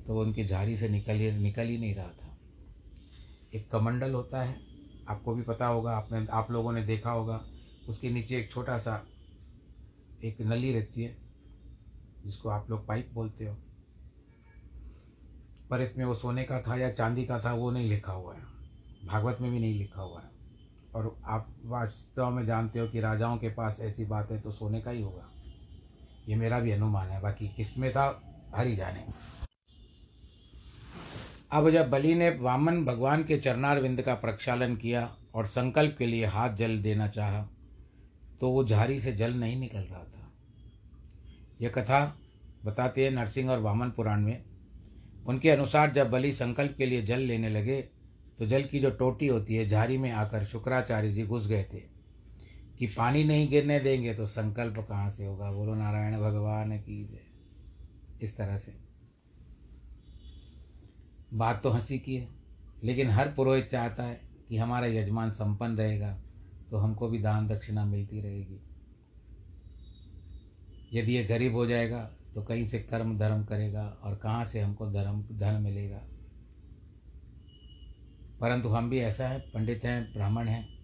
तो 0.07 0.15
वो 0.15 0.23
उनकी 0.23 0.45
झाड़ी 0.45 0.77
से 0.77 0.89
निकल 0.89 1.13
ही 1.13 1.33
निकल 1.33 1.67
ही 1.67 1.79
नहीं 1.79 1.95
रहा 1.95 2.09
था। 2.09 2.39
एक 3.55 3.71
कमंडल 3.71 4.13
होता 4.13 4.43
है, 4.43 4.61
आपको 5.09 5.35
भी 5.35 5.43
पता 5.43 5.67
होगा, 5.67 5.97
आपने 5.97 6.27
आप 6.27 6.51
लोगों 6.51 6.73
ने 6.73 6.85
देखा 6.85 7.11
होगा, 7.11 7.45
उसके 7.89 8.11
नीचे 8.11 8.39
एक 8.39 8.53
छोटा 8.53 8.79
सा 8.79 9.07
एक 10.25 10.41
नली 10.41 10.73
रहती 10.73 11.03
है, 11.03 11.17
जिसको 12.25 12.49
आप 12.49 12.71
लोग 12.71 12.87
पाइप 12.87 13.11
बोलते 13.15 13.47
हो। 13.47 13.57
पर 15.71 15.81
इसमें 15.81 16.05
वो 16.05 16.15
सोने 16.15 16.45
का 16.45 16.61
था 16.61 16.77
या 16.77 16.91
चांदी 16.91 17.25
का 17.25 17.41
था, 17.41 17.55
वो 17.55 17.71
नहीं 17.71 17.89
लिखा 17.89 18.13
हुआ 18.13 18.35
है। 18.35 18.43
भागवत 19.07 19.39
में 19.41 19.51
भी 19.51 19.59
नहीं 19.59 19.79
लिखा 19.79 20.03
हुआ 20.03 20.21
है। 20.21 20.31
और 20.95 21.21
आप 21.25 21.57
वास्तव 21.65 22.31
में 22.31 22.47
जानते 22.47 22.79
हो 22.79 22.89
कि 22.89 23.01
राजाओं 23.01 23.39
के 23.39 23.49
पास 23.49 23.81
ऐसी 23.81 24.05
बात 24.05 24.31
है 24.31 24.41
तो 24.41 24.51
सोने 24.51 24.81
का 24.81 24.91
ही 24.91 25.03
होगा। 25.03 25.31
ये 26.27 26.37
मेरा 26.37 26.59
भी 26.61 26.71
अनुमान 26.73 27.09
है, 27.09 27.21
बाकी 27.21 27.49
किसमें 27.49 27.91
था, 27.91 28.07
हरी 28.55 28.77
जाने। 28.77 29.05
अब 31.53 31.69
जब 31.71 31.91
बलि 31.91 32.15
ने 32.15 32.31
वामन 32.31 32.85
भगवान 32.85 33.23
के 33.25 33.37
चरणारविंद 33.39 34.03
का 34.03 34.15
प्रक्षालन 34.15 34.77
किया 34.77 35.09
और 35.35 35.47
संकल्प 35.47 35.95
के 35.99 36.07
लिए 36.07 36.27
हाथ 36.27 36.55
जल 36.55 36.79
देना 36.83 37.09
चाहा 37.09 37.43
तो 38.41 38.51
वो 38.51 38.65
झारी 38.65 39.01
से 39.01 39.13
जल 39.13 39.35
नहीं 39.35 39.59
निकल 39.61 39.81
रहा 39.81 40.03
था। 40.05 40.33
यह 41.61 41.71
कथा 41.71 42.01
बताती 42.65 43.03
है 43.03 43.11
नरसिंह 43.11 43.51
और 43.51 43.59
वामन 43.59 43.91
पुराण 43.91 44.21
में। 44.21 44.45
उनके 45.27 45.51
अनुसार 45.51 45.93
जब 45.93 46.11
बलि 46.11 46.33
संकल्प 46.33 46.75
के 46.79 46.87
लिए 46.87 47.03
जल 47.03 47.21
लेने 47.21 47.49
लगे 47.49 47.81
तो 48.39 48.47
जल 48.47 48.63
की 48.63 48.81
जो 48.81 48.91
टोटी 48.93 49.27
होती 49.27 49.57
है, 49.57 49.69
झारी 49.69 49.99
में 49.99 50.11
आकर 50.13 50.45
शुक्राचार्य 50.45 51.13
जी 51.13 51.23
घुस 51.23 51.47
गए 51.47 51.63
थे। 51.65 51.96
कि 52.79 52.87
पानी 52.87 53.25
नहीं 53.25 53.49
गिरने 53.49 53.79
देंगे 53.81 54.15
तो 54.15 54.27
संकल्प 54.27 54.87
कहाँ 54.89 55.11
से 55.11 55.27
होगा? 55.27 55.53
बोलो, 55.53 55.75
नारायण 55.75 56.21
भगवान 56.21 56.79
की 56.79 57.05
जय। 57.05 57.21
इस 58.23 58.37
तरह 58.37 58.57
से। 58.57 58.75
बात 61.35 61.63
तो 61.63 61.71
हँसी 61.71 61.99
की 61.99 62.17
है, 62.17 62.29
लेकिन 62.85 63.11
हर 63.11 63.33
पुरोहित 63.33 63.67
चाहता 63.67 64.03
है 64.03 64.21
कि 64.49 64.57
हमारा 64.57 64.87
यजमान 64.87 65.31
संपन्न 65.31 65.77
रहेगा 65.77 66.19
तो 66.71 66.77
हमको 66.77 67.09
भी 67.09 67.19
दान 67.19 67.49
दक्षिणा 67.49 67.85
मिलती 67.85 68.21
रहेगी। 68.21 68.61
यदि 70.93 71.17
ये 71.17 71.25
गरीब 71.25 71.55
हो 71.55 71.67
जाएगा 71.67 72.11
तो 72.35 72.43
कहीं 72.43 72.67
से 72.67 72.79
कर्म 72.81 73.19
धर्म 73.19 73.45
करेगा 73.45 73.87
और 74.03 74.15
कहाँ 74.15 74.45
से 74.45 74.61
हमको 74.61 74.91
धर्म, 74.91 75.23
धन 75.33 75.61
मिलेगा। 75.63 76.03
परंतु 78.41 78.69
हम 78.69 78.91
भी 78.91 78.99
ऐसा 78.99 79.29
है, 79.29 79.41
पंडित 79.41 79.85
हैं, 79.85 80.13
ब्राह्मण 80.13 80.49
हैं 80.49 80.76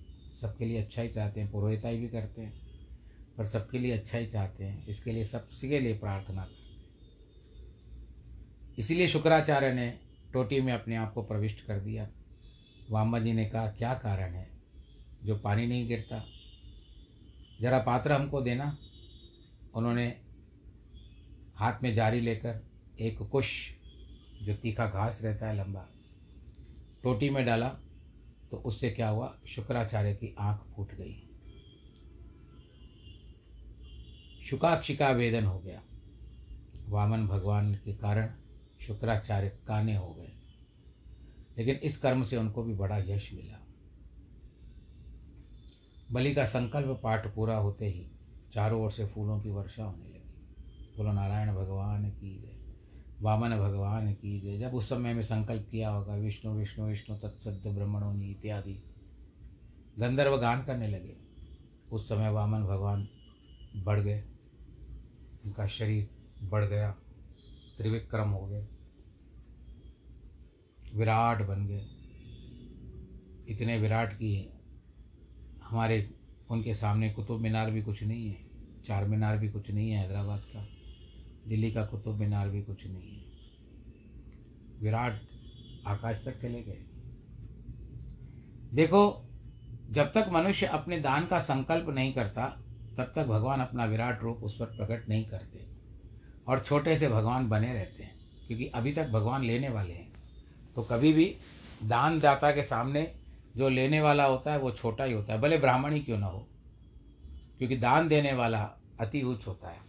सबके 0.43 0.65
लिए 0.65 0.83
अच्छा 0.83 1.03
ही 1.03 1.09
चाहते 1.09 1.41
हैं, 1.41 1.51
पुरोहिताई 1.51 1.99
भी 1.99 2.09
करते 2.09 2.43
हैं, 2.43 2.53
पर 3.39 3.47
सबके 3.47 3.79
लिए 3.79 3.93
अच्छा 3.93 4.19
ही 4.19 4.27
चाहते 4.27 4.65
हैं। 4.65 4.87
इसके 4.87 5.13
लिए 5.13 5.25
सबके 5.25 5.81
लिए 5.81 5.99
प्रार्थना 5.99 6.43
करते 6.43 6.55
हैं 6.55 6.63
इसीलिए 8.79 9.09
शुक्राचार्य 9.09 9.73
ने 9.73 10.01
टोटी 10.33 10.61
में 10.61 10.73
अपने 10.73 10.97
आप 10.97 11.13
को 11.13 11.23
प्रविष्ट 11.23 11.67
कर 11.67 11.81
दिया। 11.81 12.09
वामा 12.91 13.19
जी 13.19 13.33
ने 13.33 13.45
कहा, 13.47 13.67
क्या 13.67 13.95
कारण 13.95 14.33
है? 14.35 14.51
जो 15.25 15.39
पानी 15.39 15.67
नहीं 15.67 15.89
गिरता। 15.89 16.25
जरा 17.61 17.79
पात्र 17.79 18.13
हमको 18.13 18.41
देना। 18.41 18.79
उन्होंने 19.75 20.21
हाथ 21.55 21.83
में 21.83 21.95
जारी 21.95 22.21
लेकर 22.21 22.67
एक 23.01 23.19
कुश, 23.19 23.71
जो 24.43 24.55
तीखा 24.55 24.87
घास 24.87 25.21
रहता 25.23 25.49
है 25.49 25.57
लंबा, 25.57 25.89
टोटी 27.03 27.31
में 27.31 27.47
डाला। 27.47 27.77
तो 28.53 28.59
उससे 28.59 28.91
क्या 28.91 29.09
हुआ? 29.09 29.39
शुक्राचार्य 29.47 30.15
की 30.15 30.37
आँख 30.39 30.75
फूट 30.77 30.93
गई। 30.95 31.29
शुकाक्षिका 34.47 35.11
वेदन 35.11 35.45
हो 35.45 35.59
गया। 35.59 35.83
वामन 36.89 37.27
भगवान 37.27 37.75
के 37.75 37.95
कारण 37.95 38.35
शुक्राचार्य 38.81 39.49
काने 39.49 39.97
हो 39.97 40.15
गए। 40.15 40.33
लेकिन 41.59 41.75
इस 41.75 41.97
कर्म 41.97 42.25
से 42.25 42.37
उनको 42.37 42.63
भी 42.63 42.75
बड़ा 42.75 42.99
यश 42.99 43.33
मिला। 43.35 43.67
बलि 46.13 46.35
का 46.35 46.45
संकल्प 46.45 47.01
पाठ 47.03 47.35
पूरा 47.35 47.57
होते 47.57 47.87
ही 47.87 48.11
चारों 48.55 48.83
ओर 48.83 48.91
से 48.91 49.07
फूलों 49.07 49.41
की 49.41 49.51
वर्षा 49.51 49.85
होने 49.85 50.05
लगी। 50.05 50.33
बोलो, 50.97 51.13
नारायण 51.13 51.55
भगवान 51.55 52.11
की 52.11 52.43
जय। 52.43 52.62
वामन 53.23 53.51
भगवान 53.51 54.15
की 54.15 54.41
जय। 54.41 54.59
जब 54.59 54.75
उस 54.75 54.89
समय 54.89 55.15
में 55.15 55.23
संकल्प 55.23 55.69
किया 55.71 55.91
होगा, 55.91 56.15
विष्णु 56.15 56.53
विष्णु 56.53 56.87
विष्णु 56.87 57.19
तत्सद 57.19 57.63
ब्रह्मणोनी 57.67 58.31
इत्यादि 58.31 58.83
गंधर्व 59.99 60.37
गान 60.37 60.65
करने 60.65 60.89
लगे। 60.89 61.17
उस 61.93 62.09
समय 62.09 62.31
वामन 62.31 62.61
भगवान 62.63 63.09
बढ़ 63.77 64.01
गए। 64.01 64.25
उनका 65.45 65.67
शरीर 65.67 66.09
बढ़ 66.43 66.65
गया। 66.65 66.91
त्रिविक्रम 67.79 68.29
हो 68.29 68.47
गए। 68.47 68.69
विराट 70.95 71.43
बन 71.43 71.67
गए। 71.67 71.87
इतने 73.49 73.79
विराट 73.79 74.13
की 74.13 74.51
हमारे, 75.65 76.15
उनके 76.51 76.75
सामने 76.75 77.11
कुतुब 77.11 77.41
मीनार 77.41 77.71
भी 77.71 77.83
कुछ 77.83 78.03
नहीं 78.03 78.29
है। 78.29 78.37
चार 78.85 79.05
मीनार 79.05 79.39
भी 79.39 79.49
कुछ 79.49 79.71
नहीं 79.71 79.91
है 79.91 79.99
हैदराबाद 79.99 80.41
का। 80.41 80.69
दिल्ली 81.49 81.73
का 81.73 81.87
कुतुब 81.87 82.17
मीनार 82.17 82.49
भी 82.49 82.63
कुछ 82.63 82.87
नहीं 82.87 83.17
है। 83.17 83.22
विराट 84.83 85.21
आकाश 85.87 86.23
तक 86.25 86.41
चले 86.41 86.63
गए। 86.63 86.85
देखो, 88.73 89.29
जब 89.91 90.13
तक 90.13 90.29
मनुष्य 90.33 90.67
अपने 90.67 90.99
दान 91.01 91.27
का 91.27 91.39
संकल्प 91.39 91.89
नहीं 91.89 92.13
करता, 92.13 92.47
तब 92.99 93.13
तक 93.17 93.27
भगवान 93.27 93.61
अपना 93.61 93.85
विराट 93.85 94.23
रूप 94.23 94.43
उस 94.43 94.57
पर 94.57 94.67
प्रकट 94.67 95.09
नहीं 95.09 95.25
करते 95.25 95.67
और 96.47 96.61
छोटे 96.61 96.97
से 96.97 97.09
भगवान 97.09 97.49
बने 97.49 97.73
रहते 97.73 98.03
हैं, 98.03 98.15
क्योंकि 98.49 98.67
अभी 98.67 98.93
तक 98.93 99.09
भगवान 99.09 99.45
लेने 99.45 99.69
वाले 99.69 99.93
हैं। 99.93 100.11
तो 100.77 100.83
कभी 100.83 101.13
भी 101.13 101.35
दान 101.85 102.19
दाता 102.21 102.51
के 102.51 102.63
सामने 102.63 103.13
जो 103.57 103.69
लेने 103.69 104.01
वाला 104.01 104.25
होता 104.25 104.53
है, 104.53 104.59
वो 104.59 104.71
छोटा 104.71 105.05
ही 105.05 105.13
होता 105.13 105.33
है, 105.33 105.41
भले 105.41 105.59
ब्राह्मण 105.59 105.93
ही 105.93 106.01
क्यों 106.01 106.19
ना 106.19 106.27
हो, 106.27 106.47
क्योंकि 107.59 107.77
दान 107.77 108.09
देने 108.09 108.33
वाला 108.33 108.63
अति 109.01 109.23
उच्च 109.23 109.47
होता 109.47 109.69
है। 109.69 109.81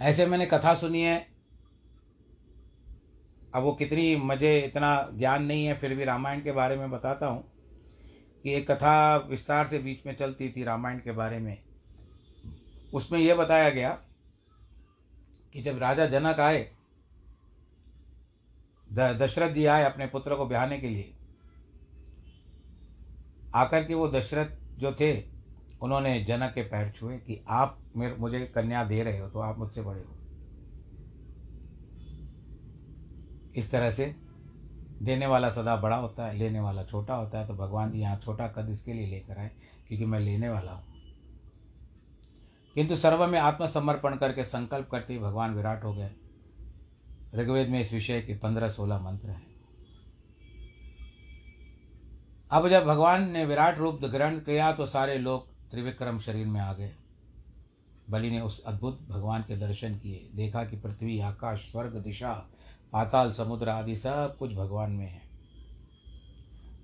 ऐसे 0.00 0.26
मैंने 0.26 0.46
कथा 0.46 0.74
सुनी 0.74 1.02
है 1.02 1.35
अब 3.54 3.62
वो 3.62 3.72
कितनी 3.72 4.16
मज़े, 4.16 4.58
इतना 4.58 5.08
ज्ञान 5.14 5.44
नहीं 5.44 5.64
है, 5.66 5.74
फिर 5.74 5.94
भी 5.94 6.04
रामायण 6.04 6.40
के 6.40 6.52
बारे 6.52 6.76
में 6.76 6.90
बताता 6.90 7.26
हूँ 7.26 7.44
कि 8.44 8.54
एक 8.54 8.70
कथा 8.70 9.16
विस्तार 9.28 9.66
से 9.66 9.78
बीच 9.78 10.06
में 10.06 10.14
चलती 10.16 10.48
थी 10.48 10.64
रामायण 10.64 10.98
के 10.98 11.12
बारे 11.12 11.38
में। 11.38 11.56
उसमें 12.92 13.18
यह 13.20 13.34
बताया 13.34 13.70
गया 13.70 13.90
कि 15.54 15.62
जब 15.62 15.78
राजा 15.78 16.06
जनक 16.06 16.40
आए 16.40 16.68
दशरथ 18.90 19.50
जी 19.50 19.64
आए 19.66 19.84
अपने 19.84 20.06
पुत्र 20.06 20.34
को 20.34 20.46
ब्याहने 20.46 20.78
के 20.78 20.88
लिए, 20.88 21.12
आकर 23.54 23.84
के 23.84 23.94
वो 23.94 24.08
दशरथ 24.08 24.50
जो 24.78 24.92
थे, 24.92 25.12
उन्होंने 25.82 26.18
जनक 26.24 26.52
के 26.54 26.62
पैर 26.62 26.90
छुए 26.90 27.16
कि 27.18 27.40
आप 27.48 27.78
मेरे, 27.96 28.14
मुझे 28.14 28.40
कन्या 28.54 28.84
दे 28.84 29.02
रहे 29.02 29.18
हो 29.18 29.28
तो 29.28 29.40
आप 29.40 29.58
मुझसे 29.58 29.82
बड़े 29.82 30.00
हो। 30.00 30.15
इस 33.56 33.70
तरह 33.70 33.90
से 33.90 34.14
देने 35.02 35.26
वाला 35.26 35.50
सदा 35.50 35.76
बड़ा 35.76 35.96
होता 35.96 36.26
है, 36.26 36.36
लेने 36.36 36.60
वाला 36.60 36.84
छोटा 36.84 37.14
होता 37.14 37.38
है 37.38 37.46
तो 37.46 37.54
भगवान 37.54 37.90
जी 37.90 38.00
यहाँ 38.00 38.18
छोटा 38.18 38.46
कद 38.48 38.70
इसके 38.70 38.92
लिए 38.92 39.06
लेकर 39.06 39.38
आए, 39.38 39.50
क्योंकि 39.88 40.04
मैं 40.04 40.20
लेने 40.20 40.48
वाला 40.48 40.72
हूँ। 40.72 40.94
किंतु 42.76 42.96
सर्व 42.96 43.26
में 43.26 43.38
आत्मसमर्पण 43.40 44.16
करके 44.16 44.44
संकल्प 44.44 44.88
करते 44.90 45.12
ही 45.12 45.18
भगवान 45.18 45.54
विराट 45.54 45.84
हो 45.84 45.92
गए। 45.94 46.10
ऋग्वेद 47.34 47.68
में 47.68 47.80
इस 47.80 47.92
विषय 47.92 48.20
के 48.20 48.34
पंद्रह 48.38 48.68
सोलह 48.68 48.98
मंत्र 49.00 49.30
हैं। 49.30 49.46
अब 52.50 52.68
जब 52.68 52.84
भगवान 52.84 53.30
ने 53.30 53.44
विराट 53.44 53.78
रूप 53.78 54.04
ग्रहण 54.04 54.38
किया 54.38 54.70
तो 54.72 54.86
सारे 54.86 55.18
लोग 55.18 55.48
त्रिविक्रम 55.70 56.18
शरीर 56.18 56.46
में 56.46 56.60
आ 56.60 56.72
गए। 56.72 56.92
बलि 58.10 58.30
ने 58.30 58.40
उस 58.40 58.62
अद्भुत 58.64 59.00
भगवान 59.08 59.42
के 59.42 59.56
दर्शन 59.56 59.94
किए, 59.94 60.28
देखा 60.34 60.64
कि 60.64 60.76
पृथ्वी, 60.76 61.18
आकाश, 61.20 61.70
स्वर्ग, 61.72 61.96
दिशा 61.96 62.32
पाताल, 62.92 63.32
समुद्र 63.32 63.68
आदि 63.68 63.96
सब 63.96 64.36
कुछ 64.38 64.52
भगवान 64.52 64.90
में 64.90 65.06
है। 65.06 65.22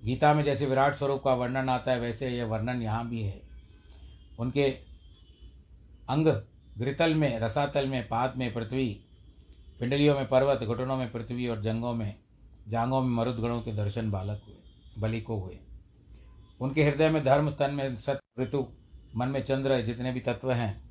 गीता 0.03 0.33
में 0.33 0.43
जैसे 0.43 0.65
विराट 0.65 0.95
स्वरूप 0.95 1.23
का 1.23 1.33
वर्णन 1.33 1.69
आता 1.69 1.91
है, 1.91 1.99
वैसे 1.99 2.29
यह 2.29 2.45
वर्णन 2.45 2.81
यहाँ 2.81 3.09
भी 3.09 3.21
है। 3.21 3.41
उनके 4.39 4.63
अंग 6.09 6.27
ग्रितल 6.77 7.15
में, 7.15 7.39
रसातल 7.39 7.87
में, 7.87 8.07
पाद 8.07 8.33
में 8.37 8.53
पृथ्वी, 8.53 9.03
पिंडलियों 9.79 10.15
में 10.15 10.27
पर्वत, 10.27 10.63
घुटनों 10.63 10.97
में 10.97 11.11
पृथ्वी 11.11 11.47
और 11.47 11.61
जंगों 11.61 11.93
में 11.93 12.15
जांगों 12.67 13.01
में 13.01 13.09
मरुदगणों 13.09 13.61
के 13.61 13.73
दर्शन 13.73 14.11
बालक 14.11 14.41
हुए 14.47 14.55
बलि 14.97 15.21
को 15.21 15.39
हुए। 15.39 15.59
उनके 16.61 16.83
हृदय 16.83 17.09
में 17.09 17.23
धर्म, 17.23 17.49
स्तन 17.49 17.73
में 17.73 17.95
सत्य 17.95 18.43
ऋतु, 18.43 18.67
मन 19.15 19.27
में 19.27 19.45
चंद्र, 19.45 19.81
जितने 19.81 20.11
भी 20.11 20.19
तत्व 20.19 20.51
हैं 20.51 20.82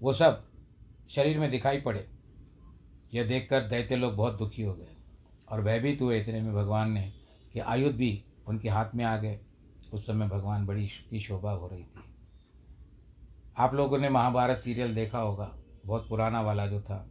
वो 0.00 0.12
सब 0.12 0.44
शरीर 1.08 1.38
में 1.38 1.50
दिखाई 1.50 1.80
पड़े। 1.80 2.08
यह 3.14 3.26
देखकर 3.26 3.60
दैत्य 3.60 3.96
लोग 3.96 4.14
बहुत 4.14 4.38
दुखी 4.38 4.62
हो 4.62 4.74
गए 4.74 4.96
और 5.48 5.62
भयभीत 5.62 6.02
हुए 6.02 6.20
इतने 6.20 6.40
में 6.40 6.54
भगवान 6.54 6.92
ने 6.92 7.12
कि 7.52 7.60
आयुध 7.60 7.96
भी 7.96 8.24
उनके 8.46 8.68
हाथ 8.68 8.90
में 8.94 9.04
आ 9.04 9.16
गए। 9.16 9.40
उस 9.92 10.06
समय 10.06 10.28
भगवान 10.28 10.66
बड़ी 10.66 10.86
की 10.86 11.20
शोभा 11.20 11.50
हो 11.50 11.68
रही 11.68 11.84
थी। 11.84 12.00
आप 13.56 13.74
लोगों 13.74 13.98
ने 13.98 14.08
महाभारत 14.08 14.58
सीरियल 14.58 14.94
देखा 14.94 15.18
होगा। 15.18 15.56
बहुत 15.86 16.08
पुराना 16.08 16.40
वाला 16.40 16.66
जो 16.66 16.80
था, 16.80 17.10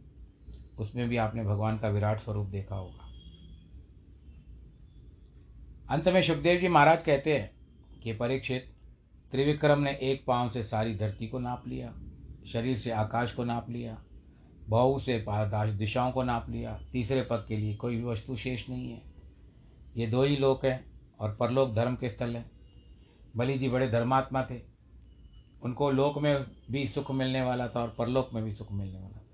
उसमें 0.78 1.08
भी 1.08 1.16
आपने 1.16 1.44
भगवान 1.44 1.78
का 1.78 1.88
विराट 1.88 2.20
स्वरूप 2.20 2.46
देखा 2.46 2.76
होगा। 2.76 3.06
अंत 5.90 6.08
में 6.08 6.22
सुखदेव 6.22 6.60
जी 6.60 6.68
महाराज 6.68 7.02
कहते 7.02 7.38
हैं 7.38 7.50
कि 8.00 8.12
परीक्षित, 8.12 8.74
त्रिविक्रम 9.30 9.78
ने 9.78 9.92
एक 9.92 10.24
पाँव 10.26 10.50
से 10.50 10.62
सारी 10.62 10.94
धरती 10.94 11.26
को 11.26 11.38
नाप 11.38 11.64
लिया। 11.68 11.94
शरीर 12.46 12.78
से 12.78 12.90
आकाश 12.90 13.32
को 13.32 13.44
नाप 13.44 13.70
लिया, 13.70 14.04
बहु 14.68 14.98
से 14.98 15.18
पादाश 15.18 15.70
दिशाओं 15.70 16.12
को 16.12 16.22
नाप 16.22 16.50
लिया, 16.50 16.80
तीसरे 16.92 17.22
पग 17.22 17.44
के 17.48 17.56
लिए 17.56 17.76
कोई 17.76 17.96
भी 17.96 18.02
वस्तु 18.02 18.36
शेष 18.36 18.68
नहीं 18.68 18.92
है। 18.92 19.02
ये 19.96 20.06
दो 20.06 20.22
ही 20.22 20.36
लोक 20.36 20.64
हैं 20.64 20.84
और 21.20 21.36
परलोक 21.36 21.72
धर्म 21.72 21.96
के 21.96 22.08
स्थल 22.08 22.36
हैं। 22.36 22.50
बलि 23.36 23.58
जी 23.58 23.68
बड़े 23.68 23.88
धर्मात्मा 23.88 24.42
थे। 24.42 24.60
उनको 25.62 25.90
लोक 25.90 26.18
में 26.18 26.46
भी 26.70 26.86
सुख 26.86 27.10
मिलने 27.10 27.42
वाला 27.42 27.68
था 27.68 27.82
और 27.82 27.94
परलोक 27.98 28.30
में 28.34 28.44
भी 28.44 28.52
सुख 28.52 28.72
मिलने 28.72 28.98
वाला 28.98 29.18
था। 29.18 29.24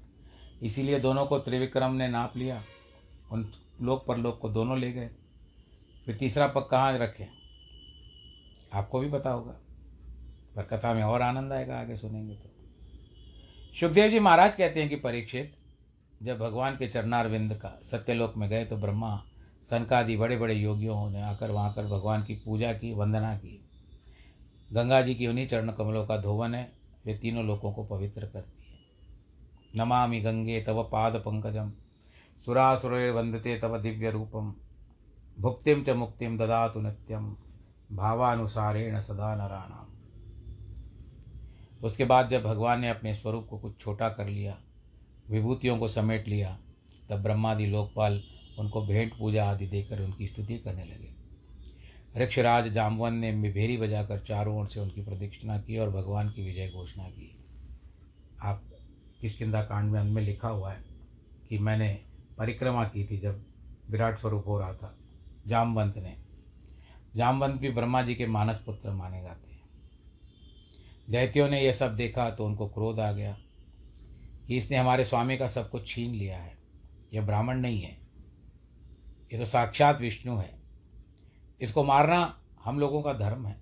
इसीलिए 0.62 1.00
दोनों 1.00 1.26
को 1.26 1.38
त्रिविक्रम 1.38 1.92
ने 1.92 2.08
नाप 2.08 2.36
लिया। 2.36 2.64
उन 3.32 3.52
लोक 3.82 4.06
परलोक 4.06 4.38
को 4.38 4.48
दोनों 4.48 4.78
ले 4.78 4.92
गए। 4.92 5.10
फिर 6.06 6.16
तीसरा 6.16 6.46
पग 6.46 6.68
कहाँ 6.70 6.98
रखें? 6.98 7.26
आपको 8.72 9.00
भी 9.00 9.10
पता 9.10 9.30
होगा। 9.30 9.54
पर 10.56 10.62
कथा 10.62 10.94
में 10.94 11.02
और 11.02 11.22
आनंद 11.22 11.52
आएगा 11.52 11.80
आगे 11.80 11.96
सुनेंगे 11.96 12.34
तो। 12.34 12.55
सुखदेव 13.80 14.10
जी 14.10 14.18
महाराज 14.18 14.54
कहते 14.54 14.80
हैं 14.80 14.88
कि 14.88 14.96
परीक्षित, 14.96 15.52
जब 16.22 16.38
भगवान 16.38 16.76
के 16.76 16.86
चरणारविंद 16.88 17.54
का 17.54 17.78
सत्यलोक 17.82 18.36
में 18.36 18.48
गए 18.48 18.64
तो 18.64 18.76
ब्रह्मा, 18.76 19.22
सनकादि 19.70 20.16
बड़े 20.16 20.36
बड़े 20.36 20.54
योगियों 20.54 21.10
ने 21.10 21.22
आकर 21.22 21.50
वहाँ 21.50 21.72
कर 21.74 21.86
भगवान 21.86 22.22
की 22.24 22.34
पूजा 22.34 22.72
की, 22.72 22.92
वंदना 22.94 23.36
की। 23.36 23.68
गंगा 24.72 25.00
जी 25.02 25.14
की 25.14 25.26
उन्हीं 25.26 25.48
चरण 25.48 25.70
कमलों 25.70 26.06
का 26.06 26.16
धोवन 26.16 26.54
है, 26.54 26.72
वे 27.06 27.18
तीनों 27.18 27.44
लोगों 27.44 27.72
को 27.72 27.84
पवित्र 27.84 28.26
करती 28.26 28.66
है। 28.70 28.78
नमामि 29.76 30.20
गंगे 30.20 30.60
तव 30.60 30.82
पाद 30.82 31.16
पंकजम 31.16 31.72
सुरासुर 32.44 33.10
वंदते 33.10 33.58
तव 33.58 33.78
दिव्य 33.78 34.10
रूपम 34.10 34.54
भुक्तिम 35.40 35.82
च 35.82 35.90
मुक्तिम 35.90 36.38
ददातु 36.38 36.80
नित्यम 36.80 37.36
भावानुसारेण 37.92 39.00
सदा 39.00 39.34
नराणाम। 39.34 39.85
उसके 41.82 42.04
बाद 42.04 42.28
जब 42.28 42.42
भगवान 42.42 42.80
ने 42.80 42.88
अपने 42.88 43.14
स्वरूप 43.14 43.46
को 43.48 43.58
कुछ 43.58 43.80
छोटा 43.80 44.08
कर 44.08 44.28
लिया, 44.28 44.58
विभूतियों 45.30 45.78
को 45.78 45.88
समेट 45.88 46.28
लिया, 46.28 46.58
तब 47.10 47.22
ब्रह्मादि 47.22 47.66
लोकपाल 47.66 48.22
उनको 48.58 48.86
भेंट 48.86 49.18
पूजा 49.18 49.44
आदि 49.44 49.66
देकर 49.66 50.00
उनकी 50.00 50.26
स्तुति 50.26 50.58
करने 50.58 50.84
लगे। 50.84 51.16
ऋक्षराज 52.16 52.68
जामवन 52.68 53.14
ने 53.14 53.32
मिभेरी 53.32 53.76
बजाकर 53.76 54.18
चारों 54.18 54.58
ओर 54.58 54.66
से 54.66 54.80
उनकी 54.80 55.02
प्रदक्षिणा 55.02 55.58
की 55.58 55.78
और 55.78 55.90
भगवान 55.90 56.30
की 56.30 56.42
विजय 56.42 56.68
घोषणा 56.68 57.04
की। 57.04 57.44
आप 58.42 58.64
किसकिदा 59.20 59.62
कांड 59.62 59.90
में 59.90 60.00
अंत 60.00 60.14
में 60.14 60.22
लिखा 60.22 60.48
हुआ 60.48 60.72
है 60.72 60.84
कि 61.48 61.58
मैंने 61.58 62.00
परिक्रमा 62.38 62.84
की 62.84 63.04
थी 63.04 63.18
जब 63.18 63.44
विराट 63.90 64.18
स्वरूप 64.18 64.44
हो 64.46 64.58
रहा 64.58 64.74
था? 64.74 64.98
जामवंत 65.46 65.98
ने। 65.98 66.16
जामवंत 67.16 67.60
भी 67.60 67.70
ब्रह्मा 67.70 68.02
जी 68.02 68.14
के 68.14 68.26
मानस 68.26 68.62
पुत्र 68.66 68.90
माने 68.90 69.22
जाते 69.22 69.52
हैं। 69.52 69.55
दैत्यों 71.10 71.48
ने 71.48 71.60
यह 71.60 71.72
सब 71.72 71.96
देखा 71.96 72.30
तो 72.30 72.46
उनको 72.46 72.68
क्रोध 72.68 73.00
आ 73.00 73.12
गया 73.12 73.38
कि 74.46 74.56
इसने 74.56 74.76
हमारे 74.76 75.04
स्वामी 75.04 75.36
का 75.36 75.46
सब 75.46 75.70
कुछ 75.70 75.88
छीन 75.88 76.14
लिया 76.14 76.38
है। 76.38 76.58
यह 77.14 77.22
ब्राह्मण 77.22 77.60
नहीं 77.60 77.80
है। 77.80 77.98
ये 79.32 79.38
तो 79.38 79.44
साक्षात 79.44 80.00
विष्णु 80.00 80.36
है। 80.36 80.50
इसको 81.60 81.84
मारना 81.84 82.40
हम 82.64 82.80
लोगों 82.80 83.02
का 83.02 83.12
धर्म 83.12 83.46
है। 83.46 83.56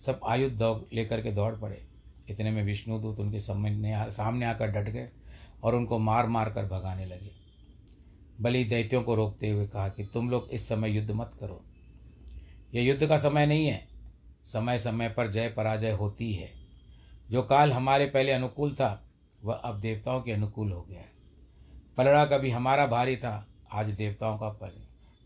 सब 0.00 0.20
आयुध 0.26 0.52
दौड़ 0.52 0.94
लेकर 0.94 1.22
के 1.22 1.32
दौड़ 1.32 1.54
पड़े। 1.54 1.86
इतने 2.28 2.50
में 2.50 2.64
विष्णुदूत 2.64 3.20
उनके 3.20 3.40
सामने 3.40 4.12
सामने 4.12 4.46
आकर 4.46 4.66
डट 4.66 4.88
गए 4.88 5.08
और 5.62 5.74
उनको 5.74 5.98
मार 5.98 6.26
मार 6.26 6.50
कर 6.50 6.66
भगाने 6.66 7.06
लगे। 7.06 7.30
बलि 8.40 8.64
दैत्यों 8.64 9.02
को 9.02 9.14
रोकते 9.14 9.50
हुए 9.50 9.66
कहा 9.66 9.88
कि 9.88 10.04
तुम 10.04 10.30
लोग 10.30 10.48
इस 10.52 10.68
समय 10.68 10.90
युद्ध 10.90 11.10
मत 11.10 11.32
करो। 11.40 11.64
यह 12.74 12.82
युद्ध 12.82 13.06
का 13.06 13.18
समय 13.18 13.46
नहीं 13.46 13.66
है। 13.66 13.91
समय 14.44 14.78
समय 14.78 15.08
पर 15.08 15.32
जय 15.32 15.48
पराजय 15.48 15.90
होती 15.90 16.32
है। 16.32 16.52
जो 17.30 17.42
काल 17.42 17.72
हमारे 17.72 18.06
पहले 18.06 18.32
अनुकूल 18.32 18.74
था, 18.74 19.08
वह 19.44 19.54
अब 19.54 19.80
देवताओं 19.80 20.22
के 20.22 20.32
अनुकूल 20.32 20.72
हो 20.72 20.82
गया 20.82 21.00
है। 21.00 21.12
पलड़ा 21.96 22.24
कभी 22.26 22.50
हमारा 22.50 22.86
भारी 22.86 23.16
था, 23.16 23.48
आज 23.72 23.86
देवताओं 23.86 24.38
का 24.38 24.48
पल 24.48 24.70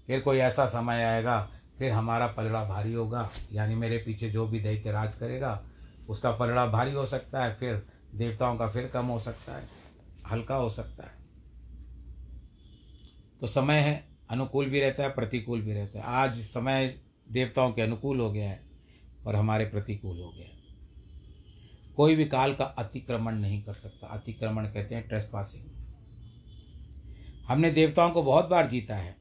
फिर 0.06 0.20
कोई 0.20 0.38
ऐसा 0.38 0.66
समय 0.66 1.02
आएगा, 1.02 1.50
फिर 1.78 1.92
हमारा 1.92 2.26
पलड़ा 2.26 2.64
भारी 2.64 2.92
होगा। 2.92 3.30
यानी 3.52 3.74
मेरे 3.74 3.98
पीछे 3.98 4.30
जो 4.30 4.46
भी 4.46 4.60
दैत्य 4.60 4.90
राज 4.90 5.14
करेगा, 5.14 5.64
उसका 6.08 6.30
पलड़ा 6.30 6.66
भारी 6.66 6.92
हो 6.92 7.06
सकता 7.06 7.44
है, 7.44 7.54
फिर 7.54 7.86
देवताओं 8.14 8.56
का 8.56 8.68
फिर 8.68 8.86
कम 8.86 9.06
हो 9.06 9.18
सकता 9.18 9.56
है, 9.56 9.64
हल्का 10.30 10.56
हो 10.56 10.70
सकता 10.70 11.04
है। 11.04 11.10
तो 13.40 13.46
समय 13.46 13.74
है, 13.74 14.04
अनुकूल 14.30 14.66
भी 14.66 14.80
रहता 14.80 15.02
है, 15.02 15.08
प्रतिकूल 15.08 15.60
भी 15.60 15.72
रहता 15.72 15.98
है। 15.98 16.04
आज 16.04 16.40
समय 16.40 17.00
देवताओं 17.28 17.72
के 17.72 17.82
अनुकूल 17.82 18.20
हो 18.20 18.32
गया 18.32 18.50
है। 18.50 18.65
और 19.26 19.36
हमारे 19.36 19.64
प्रतिकूल 19.64 20.20
हो 20.20 20.30
गया। 20.30 20.48
कोई 21.96 22.16
भी 22.16 22.24
काल 22.24 22.54
का 22.54 22.64
अतिक्रमण 22.64 23.34
नहीं 23.34 23.62
कर 23.62 23.74
सकता। 23.74 24.06
अतिक्रमण 24.06 24.66
कहते 24.66 24.94
हैं 24.94 25.08
ट्रेस 25.08 25.30
पासिंग 25.32 25.64
हमने 27.48 27.70
देवताओं 27.70 28.10
को 28.10 28.22
बहुत 28.22 28.48
बार 28.48 28.70
जीता 28.70 28.96
है। 28.96 29.16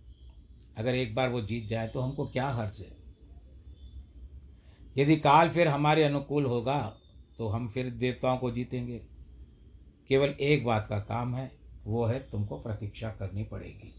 अगर 0.77 0.95
एक 0.95 1.15
बार 1.15 1.29
वो 1.29 1.41
जीत 1.41 1.67
जाए 1.67 1.87
तो 1.87 1.99
हमको 1.99 2.25
क्या 2.27 2.49
हर्ज 2.49 2.79
है? 2.79 2.95
यदि 4.97 5.15
काल 5.17 5.49
फिर 5.49 5.67
हमारे 5.67 6.03
अनुकूल 6.03 6.45
होगा 6.45 6.79
तो 7.37 7.47
हम 7.47 7.67
फिर 7.67 7.89
देवताओं 7.89 8.37
को 8.37 8.51
जीतेंगे। 8.51 9.01
केवल 10.07 10.29
एक 10.29 10.65
बात 10.65 10.87
का 10.87 10.99
काम 10.99 11.35
है, 11.35 11.51
वो 11.85 12.05
है 12.05 12.19
तुमको 12.19 12.57
प्रतीक्षा 12.57 13.09
करनी 13.09 13.43
पड़ेगी। 13.43 13.93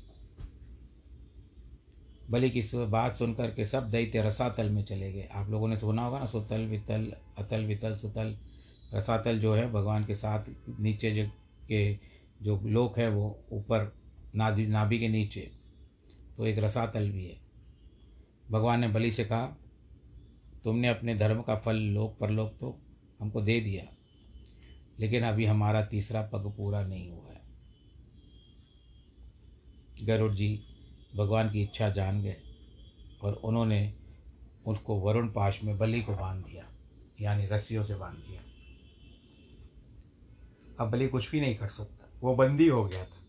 बलि 2.30 2.50
की 2.50 2.60
बात 2.86 3.16
सुनकर 3.16 3.50
के 3.50 3.64
सब 3.64 3.90
दैत्य 3.90 4.22
रसातल 4.22 4.70
में 4.70 4.82
चले 4.84 5.12
गए। 5.12 5.28
आप 5.32 5.50
लोगों 5.50 5.68
ने 5.68 5.78
सुना 5.78 6.04
होगा 6.04 6.18
ना, 6.18 6.26
सुतल, 6.26 6.66
वितल, 6.66 7.12
अतल, 7.38 7.64
वितल, 7.64 7.94
सुतल। 7.94 8.36
रसातल 8.94 9.38
जो 9.38 9.54
है, 9.54 9.70
भगवान 9.72 10.04
के 10.04 10.14
साथ 10.14 10.50
नीचे 10.80 11.10
जो 11.12 11.26
के 11.68 11.98
जो 12.42 12.60
लोक 12.64 12.98
है, 12.98 13.08
वो 13.10 13.38
ऊपर 13.52 13.92
नाभि 14.34 14.66
नाभि 14.66 14.98
के 14.98 15.08
नीचे। 15.08 15.50
तो 16.36 16.46
एक 16.46 16.58
रसातल 16.58 17.10
भी 17.10 17.26
है। 17.26 17.36
भगवान 18.50 18.80
ने 18.80 18.88
बलि 18.88 19.10
से 19.10 19.24
कहा, 19.24 19.46
तुमने 20.64 20.88
अपने 20.88 21.14
धर्म 21.14 21.42
का 21.42 21.56
फल 21.56 21.76
लोक, 21.76 22.16
परलोक 22.18 22.52
तो 22.60 22.78
हमको 23.20 23.40
दे 23.42 23.60
दिया, 23.60 23.84
लेकिन 25.00 25.22
अभी 25.22 25.44
हमारा 25.44 25.84
तीसरा 25.84 26.22
पग 26.22 26.52
पूरा 26.56 26.82
नहीं 26.86 27.10
हुआ 27.10 27.30
है। 27.30 27.40
गरुड़ 30.06 30.32
जी 30.32 30.58
भगवान 31.16 31.50
की 31.50 31.62
इच्छा 31.62 31.90
जान 31.90 32.22
गए 32.22 32.36
और 33.22 33.32
उन्होंने 33.32 33.94
उसको 34.66 35.00
वरुण 35.00 35.28
पाश 35.28 35.64
में 35.64 35.78
बलि 35.78 36.02
को 36.02 36.12
बाँध 36.12 36.44
दिया, 36.44 36.64
यानी 37.20 37.46
रस्सियों 37.46 37.84
से 37.84 37.94
बाँध 37.94 38.16
दिया। 38.16 38.42
अब 40.80 40.90
बलि 40.90 41.08
कुछ 41.08 41.30
भी 41.30 41.40
नहीं 41.40 41.56
कर 41.56 41.68
सकता। 41.68 42.08
वो 42.20 42.36
बंदी 42.36 42.68
हो 42.68 42.84
गया 42.84 43.04
था। 43.04 43.22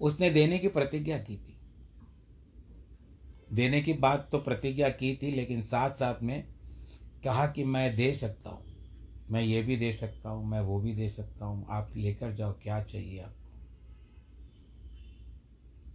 उसने 0.00 0.30
देने 0.30 0.58
की 0.58 0.68
प्रतिज्ञा 0.68 1.18
की 1.18 1.36
थी। 1.36 1.56
देने 3.52 3.82
की 3.82 3.92
बात 3.92 4.28
तो 4.32 4.38
प्रतिज्ञा 4.38 4.88
की 4.88 5.18
थी, 5.22 5.32
लेकिन 5.32 5.62
साथ 5.62 5.90
साथ 5.90 6.22
में 6.22 6.48
कहा 7.24 7.46
कि 7.46 7.64
मैं 7.64 7.96
दे 7.96 8.14
सकता 8.14 8.50
हूँ। 8.50 8.64
मैं 9.30 9.42
ये 9.42 9.62
भी 9.62 9.76
दे 9.76 9.92
सकता 9.92 10.28
हूँ, 10.28 10.46
मैं 10.46 10.60
वो 10.60 10.80
भी 10.80 10.94
दे 10.94 11.08
सकता 11.08 11.44
हूँ। 11.44 11.66
आप 11.70 11.92
लेकर 11.96 12.32
जाओ, 12.32 12.52
क्या 12.52 12.82
चाहिए 12.82 13.20
आपको? 13.20 13.39